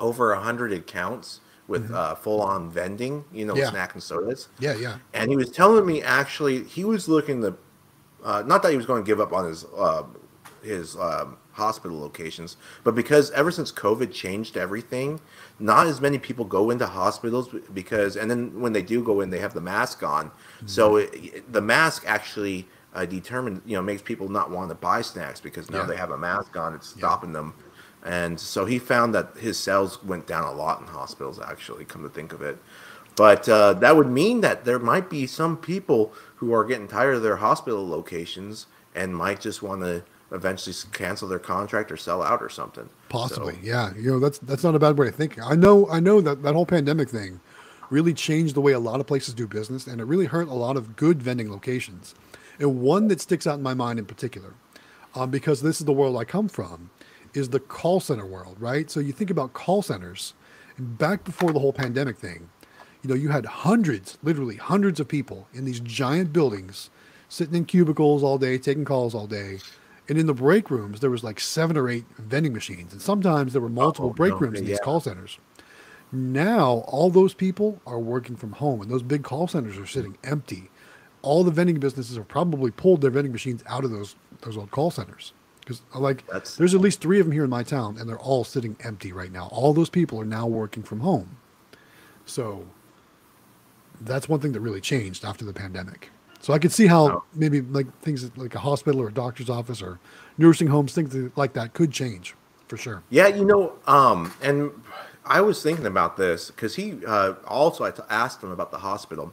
[0.00, 3.24] Over a hundred accounts with uh, full-on vending.
[3.32, 3.62] You know, Mm-hmm.
[3.62, 3.70] Yeah.
[3.70, 4.48] snack and sodas.
[4.58, 7.54] Yeah, yeah, And he was telling me actually he was looking to,
[8.24, 10.02] uh, not that he was going to give up on his uh,
[10.62, 15.20] his um, hospital locations, but because ever since COVID changed everything,
[15.58, 19.30] not as many people go into hospitals because, and then when they do go in,
[19.30, 20.30] they have the mask on.
[20.66, 25.02] So it, the mask actually uh, determine, you know, makes people not want to buy
[25.02, 25.86] snacks because now Yeah.
[25.86, 26.74] they have a mask on.
[26.74, 27.54] It's stopping them.
[28.04, 31.38] And so he found that his sales went down a lot in hospitals.
[31.40, 32.58] Actually, come to think of it,
[33.14, 37.14] but uh, that would mean that there might be some people who are getting tired
[37.14, 40.02] of their hospital locations and might just want to
[40.32, 42.88] eventually cancel their contract or sell out or something.
[43.08, 43.54] possibly.
[43.54, 45.42] So, Yeah, you know that's that's not a bad way of thinking.
[45.42, 47.40] I know I know that that whole pandemic thing
[47.90, 50.54] really changed the way a lot of places do business, and it really hurt a
[50.54, 52.14] lot of good vending locations.
[52.58, 54.54] And one that sticks out in my mind in particular,
[55.14, 56.90] um, because this is the world I come from,
[57.34, 58.90] is the call center world, right?
[58.90, 60.32] So you think about call centers,
[60.78, 62.48] and back before the whole pandemic thing,
[63.02, 66.88] you know, you had hundreds, literally hundreds of people in these giant buildings
[67.28, 69.58] sitting in cubicles all day, taking calls all day.
[70.08, 72.92] And in the break rooms, there was like seven or eight vending machines.
[72.92, 74.84] And sometimes there were multiple Oh, break no, rooms in these yeah.
[74.84, 75.38] call centers.
[76.10, 80.18] Now, all those people are working from home, and those big call centers are sitting
[80.24, 80.70] empty.
[81.22, 84.72] All the vending businesses have probably pulled their vending machines out of those those old
[84.72, 87.62] call centers because, uh, like, That's- there's at least three of them here in my
[87.62, 89.46] town, and they're all sitting empty right now.
[89.52, 91.36] All those people are now working from home.
[92.26, 92.66] So
[94.00, 96.10] that's one thing that really changed after the pandemic.
[96.42, 97.22] So I could see how Oh.
[97.34, 100.00] maybe like things like a hospital or a doctor's office or
[100.38, 102.34] nursing homes, things like that could change
[102.68, 103.02] for sure.
[103.10, 104.72] Yeah, you know, um, and
[105.24, 108.78] I was thinking about this because he uh, also I t- asked him about the
[108.78, 109.32] hospital,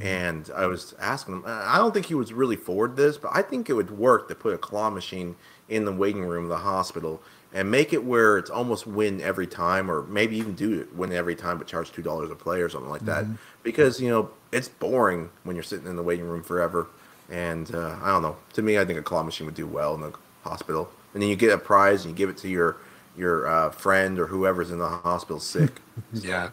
[0.00, 1.44] and I was asking him.
[1.46, 4.34] I don't think he was really for this, but I think it would work to
[4.34, 5.36] put a claw machine
[5.68, 7.22] in the waiting room of the hospital
[7.52, 11.12] and make it where it's almost win every time, or maybe even do it win
[11.12, 13.26] every time, but charge two dollars a play or something like that.
[13.62, 16.88] Because you know it's boring when you're sitting in the waiting room forever,
[17.30, 18.36] and uh, I don't know.
[18.54, 21.30] To me, I think a claw machine would do well in the hospital, and then
[21.30, 22.76] you get a prize and you give it to your
[23.16, 25.80] your uh, friend or whoever's in the hospital sick.
[26.12, 26.50] Yeah,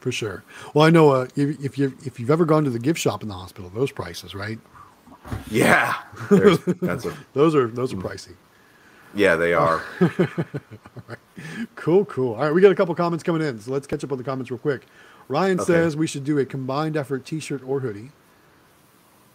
[0.00, 0.42] for sure.
[0.74, 3.22] Well, I know uh, if, if you if you've ever gone to the gift shop
[3.22, 4.58] in the hospital, those prices, right?
[5.50, 5.94] yeah.
[6.30, 8.34] Those are those are pricey.
[9.14, 9.82] Yeah, they are.
[11.74, 12.34] Cool, cool.
[12.34, 14.24] All right, we got a couple comments coming in, so let's catch up on the
[14.24, 14.84] comments real quick.
[15.28, 15.72] Ryan Okay.
[15.72, 18.10] says we should do a combined effort T-shirt or hoodie.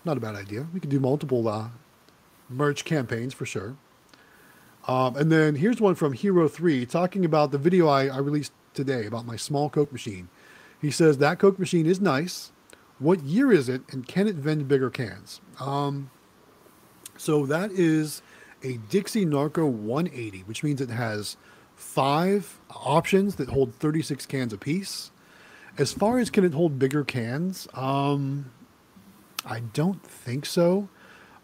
[0.03, 0.67] Not a bad idea.
[0.71, 1.69] We could do multiple uh,
[2.47, 3.75] merch campaigns for sure.
[4.87, 8.51] Um, and then here's one from Hero Three talking about the video I, I released
[8.75, 10.29] today about my small Coke machine.
[10.85, 12.51] He says that Coke machine is nice.
[12.99, 15.41] What year is it, and can it vend bigger cans?
[15.59, 16.11] Um,
[17.17, 18.21] so that is
[18.61, 21.37] a Dixie Narco 180, which means it has
[21.75, 25.09] five options that hold 36 cans apiece.
[25.75, 28.51] As far as can it hold bigger cans, um,
[29.43, 30.87] I don't think so.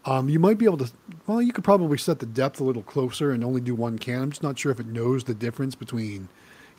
[0.05, 0.91] Um, you might be able to.
[1.25, 4.21] Well, you could probably set the depth a little closer and only do one can.
[4.21, 6.29] I'm just not sure if it knows the difference between,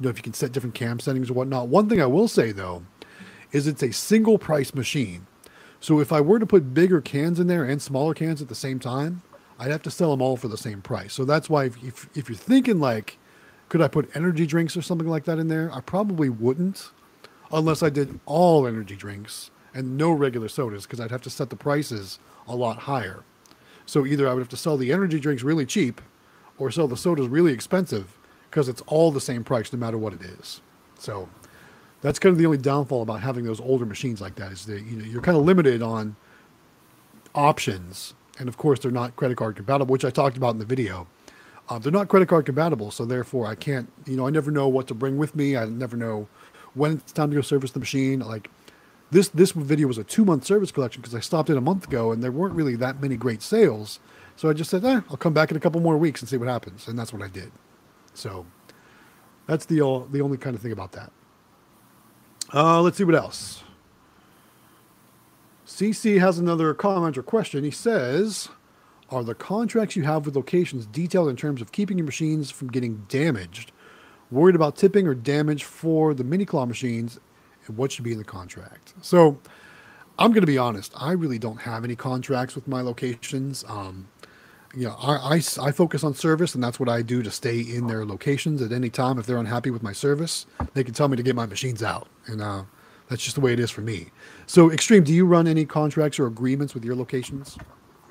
[0.03, 1.68] know, if you can set different cam settings or whatnot.
[1.68, 2.82] One thing I will say though,
[3.53, 5.26] is it's a single price machine.
[5.80, 8.55] So if I were to put bigger cans in there and smaller cans at the
[8.55, 9.22] same time,
[9.59, 11.12] I'd have to sell them all for the same price.
[11.12, 13.18] So that's why if, if, if you're thinking like,
[13.68, 15.70] could I put energy drinks or something like that in there?
[15.72, 16.90] I probably wouldn't,
[17.53, 21.50] unless I did all energy drinks and no regular sodas, because I'd have to set
[21.50, 23.24] the prices a lot higher.
[23.86, 26.00] So either I would have to sell the energy drinks really cheap,
[26.59, 28.18] or sell the sodas really expensive,
[28.53, 30.61] because it's all the same price no matter what it is.
[30.98, 31.26] So
[32.03, 34.82] that's kind of the only downfall about having those older machines like that is that
[34.82, 36.16] you know you're kind of limited on
[37.34, 40.66] options, and of course they're not credit card compatible, which I talked about in the
[40.66, 41.07] video.
[41.68, 43.90] Uh, they're not credit card compatible, so therefore I can't.
[44.07, 45.57] You know, I never know what to bring with me.
[45.57, 46.28] I never know
[46.74, 48.20] when it's time to go service the machine.
[48.20, 48.50] Like
[49.11, 51.88] this, this video was a two month service collection because I stopped in a month
[51.88, 53.98] ago and there weren't really that many great sales.
[54.36, 56.36] So I just said, eh, I'll come back in a couple more weeks and see
[56.36, 57.53] what happens, and that's what I did.
[58.14, 58.46] So
[59.46, 61.12] that's the o- the only kind of thing about that.
[62.52, 63.64] Uh, let's see what else.
[65.66, 67.64] CC has another comment or question.
[67.64, 68.48] He says,
[69.10, 72.68] Are the contracts you have with locations detailed in terms of keeping your machines from
[72.68, 73.72] getting damaged?
[74.30, 77.18] Worried about tipping or damage for the mini claw machines?
[77.66, 78.92] And what should be in the contract?
[79.00, 79.38] So
[80.18, 80.92] I'm going to be honest.
[80.96, 83.64] I really don't have any contracts with my locations.
[83.66, 84.08] Um,
[84.75, 87.87] you know, i i focus on service, and that's what I do to stay in
[87.87, 89.18] their locations at any time.
[89.18, 92.09] If they're unhappy with my service, they can tell me to get my machines out,
[92.27, 92.62] and uh,
[93.09, 94.11] that's just the way it is for me.
[94.47, 97.59] So, Xtreme, do you run any contracts or agreements with your locations?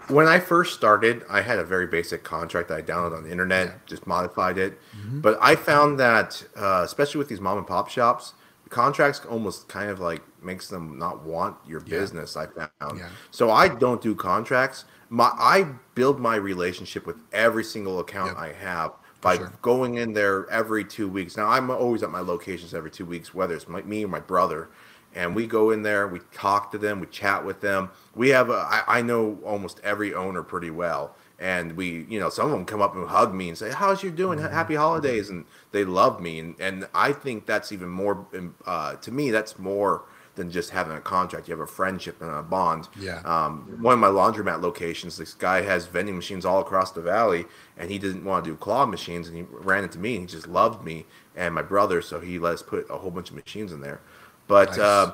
[0.07, 3.31] When I first started, I had a very basic contract that I downloaded on the
[3.31, 4.79] internet, just modified it.
[5.13, 8.33] But I found that, uh, especially with these mom and pop shops,
[8.69, 11.99] contracts almost kind of like makes them not want your Yeah.
[11.99, 12.35] business.
[12.35, 12.97] I found.
[12.99, 13.09] Yeah.
[13.29, 14.85] So I don't do contracts.
[15.11, 18.37] My I build my relationship with every single account Yep.
[18.37, 19.51] I have by sure.
[19.61, 21.35] going in there every two weeks.
[21.35, 24.21] Now I'm always at my locations every two weeks, whether it's my, me or my
[24.21, 24.69] brother,
[25.13, 27.91] and we go in there, we talk to them, we chat with them.
[28.15, 32.29] We have a, I, I know almost every owner pretty well, and we, you know,
[32.29, 34.39] some of them come up and hug me and say, "How's you doing?
[34.39, 35.43] Happy holidays," and
[35.73, 39.59] they love me, and and I think that's even more, um, uh, to me, that's
[39.59, 40.03] more
[40.41, 41.47] than just having a contract.
[41.47, 42.89] You have a friendship and a bond.
[42.99, 43.19] Yeah.
[43.19, 47.45] Um, one of my laundromat locations, this guy has vending machines all across the valley,
[47.77, 50.35] and he didn't want to do claw machines, and he ran into me, and he
[50.35, 53.35] just loved me and my brother, so he let us put a whole bunch of
[53.35, 54.01] machines in there.
[54.47, 54.79] But Nice.
[54.79, 55.11] uh,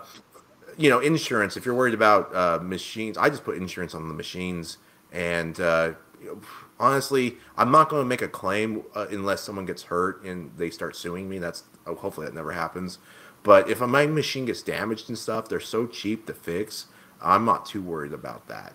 [0.78, 1.58] you know, insurance.
[1.58, 4.78] If you're worried about uh, machines, I just put insurance on the machines,
[5.12, 5.92] and uh,
[6.80, 10.70] honestly, I'm not going to make a claim uh, unless someone gets hurt and they
[10.70, 11.38] start suing me.
[11.38, 13.00] That's oh, hopefully that never happens.
[13.44, 16.88] But if my machine gets damaged and stuff, they're so cheap to fix.
[17.22, 18.74] I'm not too worried about that.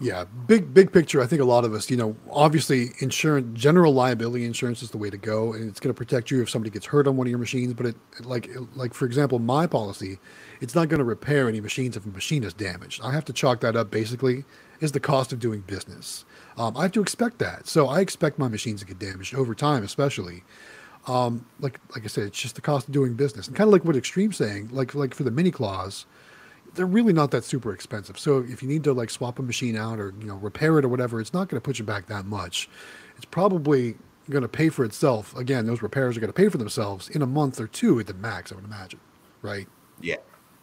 [0.00, 1.22] Yeah, big big picture.
[1.22, 4.98] I think a lot of us, you know, obviously insurance, general liability insurance is the
[4.98, 7.26] way to go, and it's going to protect you if somebody gets hurt on one
[7.26, 7.74] of your machines.
[7.74, 10.18] But it, like like for example, my policy,
[10.60, 13.00] it's not going to repair any machines if a machine is damaged.
[13.02, 14.44] I have to chalk that up basically
[14.80, 16.24] is the cost of doing business.
[16.58, 19.54] Um, I have to expect that, so I expect my machines to get damaged over
[19.54, 20.44] time, especially.
[21.06, 23.72] Um, like like I said, it's just the cost of doing business, and kind of
[23.72, 26.06] like what Xtreme's saying, like like for the mini claws,
[26.74, 28.18] they're really not that super expensive.
[28.18, 30.84] So if you need to like swap a machine out or you know repair it
[30.84, 32.68] or whatever, it's not going to put you back that much.
[33.16, 33.96] It's probably
[34.30, 35.36] going to pay for itself.
[35.36, 38.06] Again, those repairs are going to pay for themselves in a month or two at
[38.06, 38.50] the max.
[38.50, 39.00] I would imagine,
[39.42, 39.68] right?
[40.00, 40.16] Yeah,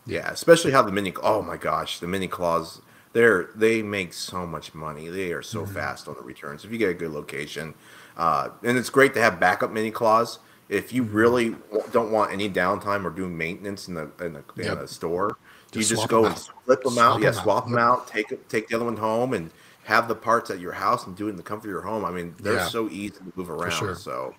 [0.06, 0.30] yeah.
[0.32, 1.14] Especially how the mini.
[1.22, 2.82] Oh my gosh, the mini claws.
[3.14, 5.10] They're they make so much money.
[5.10, 6.64] They are so fast on the returns.
[6.64, 7.74] If you get a good location,
[8.22, 10.38] uh, and it's great to have backup mini claws.
[10.70, 14.44] If you really w- don't want any downtime or doing maintenance in the in the,
[14.58, 15.38] in the store,
[15.74, 17.22] you Just just go and flip them Swap out.
[17.22, 17.36] Yeah, out.
[17.36, 17.82] swap them Yep.
[17.82, 18.08] out.
[18.08, 19.50] Take take the other one home and
[19.86, 22.06] have the parts at your house and do it in the comfort of your home.
[22.06, 22.68] I mean, they're Yeah.
[22.68, 23.72] so easy to move around.
[23.72, 23.96] sure.
[23.96, 24.36] So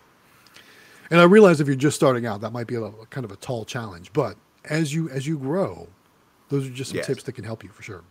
[1.10, 3.32] And I realize if you're just starting out, that might be a, little- kind of
[3.32, 4.12] a tall challenge.
[4.12, 5.88] But as you as you grow,
[6.48, 7.06] those are just some Yes.
[7.08, 8.02] tips that can help you for sure.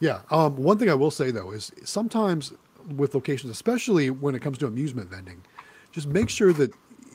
[0.00, 0.20] Yeah.
[0.30, 2.52] Um, one thing I will say though is sometimes
[2.96, 5.42] with locations, especially when it comes to amusement vending,
[5.92, 6.72] just make sure that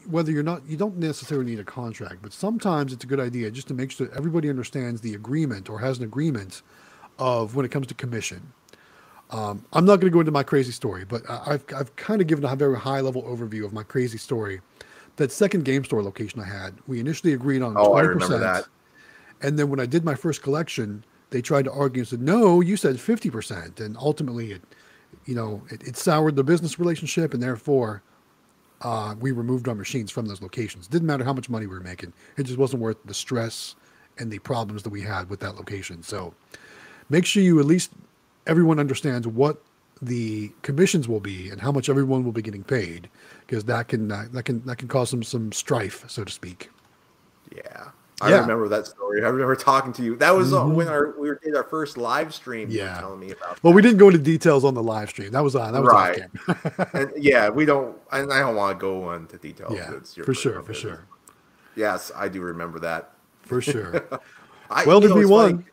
[0.09, 3.51] whether you're not you don't necessarily need a contract, but sometimes it's a good idea
[3.51, 6.61] just to make sure that everybody understands the agreement or has an agreement
[7.20, 8.53] of when it comes to commission.
[9.32, 12.20] Um, I'm not going to go into my crazy story, but I- I've, I've kind
[12.22, 14.61] of given a very high level overview of my crazy story.
[15.17, 18.07] That second game store location I had, we initially agreed on Oh, I 20%.
[18.07, 18.65] remember that.
[19.41, 22.61] And then when I did my first collection, they tried to argue and said, no,
[22.61, 23.80] you said 50%.
[23.80, 24.63] And ultimately, it,
[25.26, 27.34] you know, it, it soured the business relationship.
[27.34, 28.01] And therefore,
[28.82, 30.88] uh, we removed our machines from those locations.
[30.88, 32.14] Didn't matter how much money we were making.
[32.38, 33.76] It just wasn't worth the stress
[34.18, 36.03] and the problems that we had with that location.
[36.03, 36.34] So
[37.10, 37.91] make sure you at least
[38.47, 39.62] everyone understands what
[40.01, 43.10] the commissions will be and how much everyone will be getting paid
[43.45, 46.70] because that can uh, that can that can cause some some strife so to speak
[47.53, 47.89] Yeah.
[48.22, 48.36] I Yeah.
[48.39, 48.41] Mm-hmm.
[48.49, 49.24] remember that story.
[49.24, 50.15] I remember talking to you.
[50.17, 52.67] That was uh, when our we did our first live stream.
[52.70, 52.99] Yeah.
[52.99, 53.61] telling me about.
[53.63, 55.91] well we didn't go into details on the live stream that was on that was
[55.91, 56.22] Right.
[56.93, 57.97] And yeah, we don't.
[58.11, 59.74] And I don't want to go into details.
[59.74, 59.91] yeah
[60.24, 61.05] for sure for sure
[61.76, 63.13] Yes, I do remember that.
[63.43, 64.03] for sure
[64.70, 65.65] I, Well, know, be one,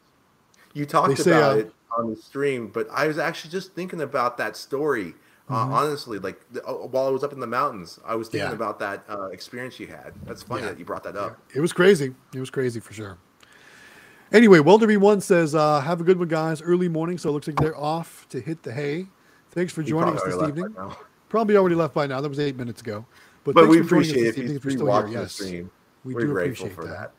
[0.72, 3.72] You talked they say, about uh, it on the stream, but I was actually just
[3.74, 5.14] thinking about that story.
[5.48, 8.50] Uh, honestly, like the, uh, while I was up in the mountains, I was thinking
[8.50, 8.60] Mm-hmm.
[8.60, 8.66] Yeah.
[8.68, 10.12] about that uh, experience you had.
[10.24, 10.70] That's funny Yeah.
[10.70, 11.38] that you brought that up.
[11.54, 13.16] it was crazy it was crazy for sure
[14.32, 17.46] anyway welder b1 says uh have a good one guys early morning so it looks
[17.46, 19.06] like they're off to hit the hay
[19.52, 20.74] thanks for joining us this evening
[21.28, 23.04] probably already left by now that was eight minutes ago
[23.44, 25.20] but, But we for joining us appreciate it if evening you if you're still here
[25.20, 25.70] yes stream.
[26.04, 26.86] we We're do appreciate that.
[26.86, 27.12] that.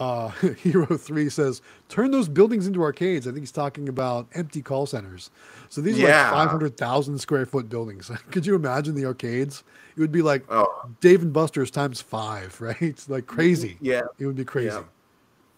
[0.00, 0.28] Uh,
[0.58, 4.86] Hero Three says, "Turn those buildings into arcades." I think he's talking about empty call
[4.86, 5.30] centers.
[5.68, 8.10] So these are like five hundred thousand square foot buildings.
[8.30, 9.62] Could you imagine the arcades?
[9.96, 12.80] It would be like Oh, Dave and Buster's times five, right?
[12.80, 13.76] It's like crazy.
[13.80, 14.02] yeah.
[14.18, 14.68] it would be crazy.
[14.74, 14.82] Yeah.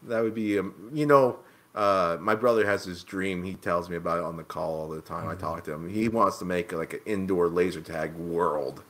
[0.09, 1.39] That would be, um, you know,
[1.77, 3.45] uh, my brother has this dream.
[3.45, 5.23] He tells me about it on the call all the time.
[5.23, 5.31] Mm-hmm.
[5.31, 5.89] I talk to him.
[5.89, 8.83] He wants to make like an indoor laser tag world.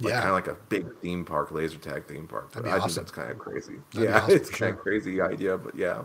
[0.00, 0.20] Like, Yeah.
[0.20, 2.52] kind of like a big theme park, laser tag theme park.
[2.52, 2.88] That'd be I awesome.
[2.88, 3.74] think that's kind of crazy.
[3.92, 4.68] That'd yeah, awesome it's kind sure.
[4.70, 6.02] of crazy idea, but yeah.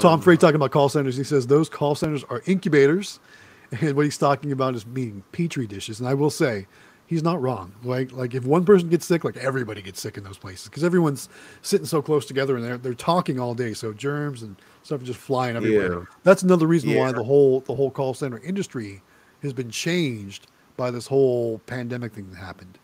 [0.00, 1.16] Tom um, Frey talking about call centers.
[1.16, 3.20] He says those call centers are incubators,
[3.80, 6.00] and what he's talking about is being petri dishes.
[6.00, 6.66] And I will say,
[7.06, 7.74] he's not wrong.
[7.84, 10.82] Like like if one person gets sick, like everybody gets sick in those places because
[10.82, 11.28] everyone's
[11.62, 15.04] sitting so close together and they're they're talking all day, so germs and stuff are
[15.04, 15.92] just flying everywhere.
[16.00, 16.04] Yeah.
[16.24, 19.02] That's another reason why the whole the whole call center industry
[19.42, 20.48] has been changed
[20.78, 22.78] by this whole pandemic thing that happened.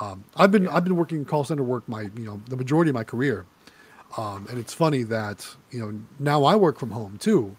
[0.00, 2.88] Um, I've been I've been working in call center work my you know the majority
[2.88, 3.44] of my career.
[4.16, 7.54] Um, and it's funny that you know now I work from home too.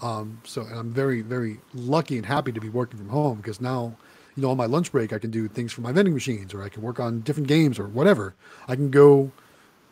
[0.00, 3.60] Um, so and I'm very very lucky and happy to be working from home because
[3.60, 3.94] now
[4.34, 6.62] you know on my lunch break I can do things for my vending machines or
[6.62, 8.34] I can work on different games or whatever.
[8.66, 9.30] I can go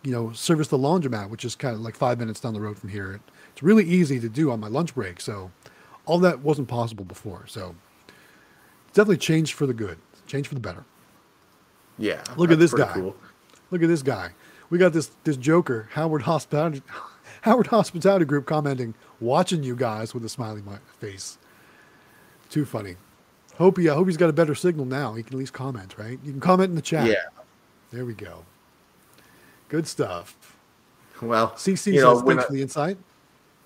[0.02, 2.78] you know service the laundromat which is kind of like five minutes down the road
[2.78, 3.20] from here.
[3.52, 5.20] It's really easy to do on my lunch break.
[5.20, 5.50] So
[6.06, 7.46] all that wasn't possible before.
[7.46, 7.74] So
[8.92, 9.98] definitely changed for the good.
[10.26, 10.84] Changed for the better.
[11.98, 12.22] Yeah.
[12.36, 12.92] Look at this guy.
[12.92, 13.16] Cool.
[13.70, 14.30] Look at this guy.
[14.70, 16.82] We got this this Joker, Howard Hospitality,
[17.42, 20.62] Howard Hospitality Group commenting, watching you guys with a smiley
[20.98, 21.38] face.
[22.48, 22.96] Too funny.
[23.56, 25.14] Hope he, I hope he's got a better signal now.
[25.14, 26.18] He can at least comment, right?
[26.24, 27.06] You can comment in the chat.
[27.06, 27.14] Yeah.
[27.90, 28.44] There we go.
[29.68, 30.56] Good stuff.
[31.20, 32.96] Well, CC you know, says thanks I- for the insight.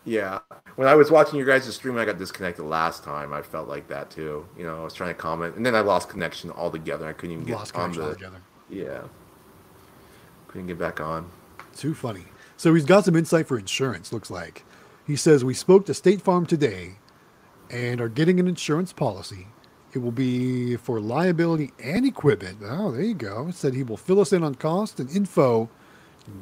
[0.04, 0.40] Yeah.
[0.76, 3.32] When I was watching your guys' stream, I got disconnected last time.
[3.32, 4.46] I felt like that too.
[4.56, 7.06] You know, I was trying to comment, and then I lost connection altogether.
[7.06, 8.08] I couldn't even get Lost on connection the.
[8.08, 8.42] altogether.
[8.68, 9.02] Yeah.
[10.48, 11.30] Couldn't get back on.
[11.76, 12.24] Too funny.
[12.56, 14.64] So he's got some insight for insurance, looks like.
[15.06, 16.96] He says, We spoke to State Farm today
[17.70, 19.48] and are getting an insurance policy.
[19.92, 22.58] It will be for liability and equipment.
[22.64, 23.46] Oh, there you go.
[23.48, 25.68] It said he will fill us in on cost and info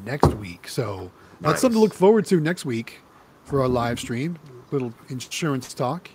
[0.04, 0.68] next week.
[0.68, 1.10] So
[1.40, 3.00] that's something to look forward to next week
[3.52, 4.38] for our live stream.
[4.70, 6.08] Little insurance talk.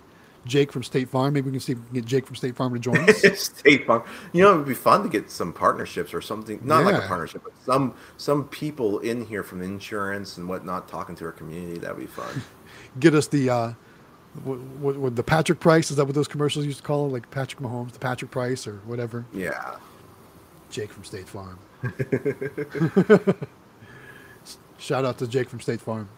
[0.44, 1.36] Jake from State Farm.
[1.36, 3.22] Maybe we can see if we can get Jake from State Farm to join us.
[3.40, 4.02] State Farm.
[4.34, 6.60] You know, it would be fun to get some partnerships or something.
[6.64, 11.16] Not like a partnership, but some some people in here from insurance and whatnot talking
[11.18, 11.78] to our community.
[11.78, 12.42] That'd be fun.
[13.00, 13.74] get us the uh,
[14.44, 17.12] what, what, what the Patrick Price is that what those commercials used to call it?
[17.12, 19.26] Like Patrick Mahomes, the Patrick Price or whatever.
[19.32, 19.76] Yeah.
[20.72, 21.60] Jake from State Farm.
[24.80, 26.10] Shout out to Jake from State Farm.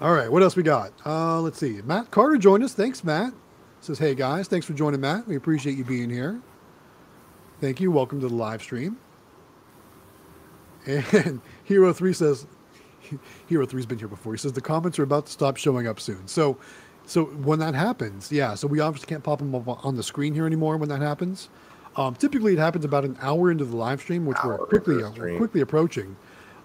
[0.00, 0.92] All right, what else we got?
[1.04, 1.80] Uh, let's see.
[1.84, 2.72] Matt Carter joined us.
[2.72, 3.32] Thanks, Matt.
[3.80, 5.26] Says, hey guys, thanks for joining, Matt.
[5.26, 6.40] We appreciate you being here.
[7.60, 7.90] Thank you.
[7.90, 8.96] Welcome to the live stream.
[10.86, 12.46] And Hero Three says,
[13.48, 14.32] Hero Three's been here before.
[14.34, 16.28] He says the comments are about to stop showing up soon.
[16.28, 16.58] So,
[17.04, 18.54] so when that happens, yeah.
[18.54, 21.48] So we obviously can't pop them up on the screen here anymore when that happens.
[21.96, 25.10] Um, typically, it happens about an hour into the live stream, which we're quickly uh,
[25.16, 26.16] we're quickly approaching.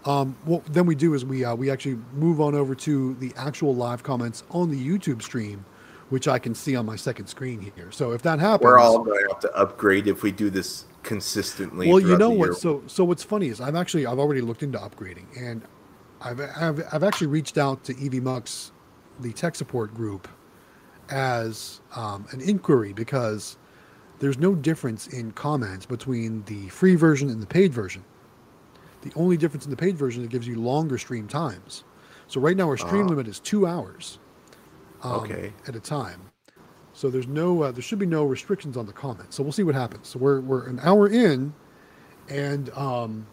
[0.05, 3.31] Um, what then we do is we uh, we actually move on over to the
[3.37, 5.65] actual live comments on the YouTube stream,
[6.09, 7.91] which I can see on my second screen here.
[7.91, 10.85] So if that happens, We're all going to have to upgrade if we do this
[11.03, 11.89] consistently.
[11.89, 12.57] well, you know what?
[12.57, 15.61] So, so what's funny is I've actually I've already looked into upgrading, and
[16.21, 18.71] I've I've, I've actually reached out to EV Mux,
[19.21, 20.27] the tech support group,
[21.09, 23.57] as um, an inquiry because
[24.19, 28.03] there's no difference in comments between the free version and the paid version.
[29.03, 31.83] The only difference in the paid version is it gives you longer stream times.
[32.27, 33.09] So right now our stream Ah.
[33.09, 34.19] limit is two hours.
[35.03, 35.53] um, Okay.
[35.67, 36.21] At a time.
[36.93, 39.35] So there's no, uh, there should be no restrictions on the comments.
[39.35, 40.07] So we'll see what happens.
[40.07, 41.53] So we're we're an hour in,
[42.29, 43.25] and um,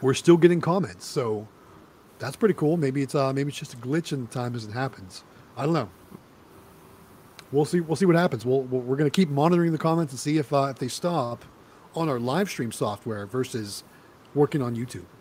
[0.00, 1.04] we're still getting comments.
[1.06, 1.46] So
[2.18, 2.76] that's pretty cool.
[2.78, 5.24] Maybe it's uh maybe it's just a glitch in time as it happens.
[5.56, 5.90] I don't know.
[7.52, 7.80] We'll see.
[7.80, 8.44] We'll see what happens.
[8.46, 10.88] We'll, we'll we're going to keep monitoring the comments and see if uh, if they
[10.88, 11.44] stop
[11.94, 13.84] on our live stream software versus
[14.36, 15.15] working on YouTube.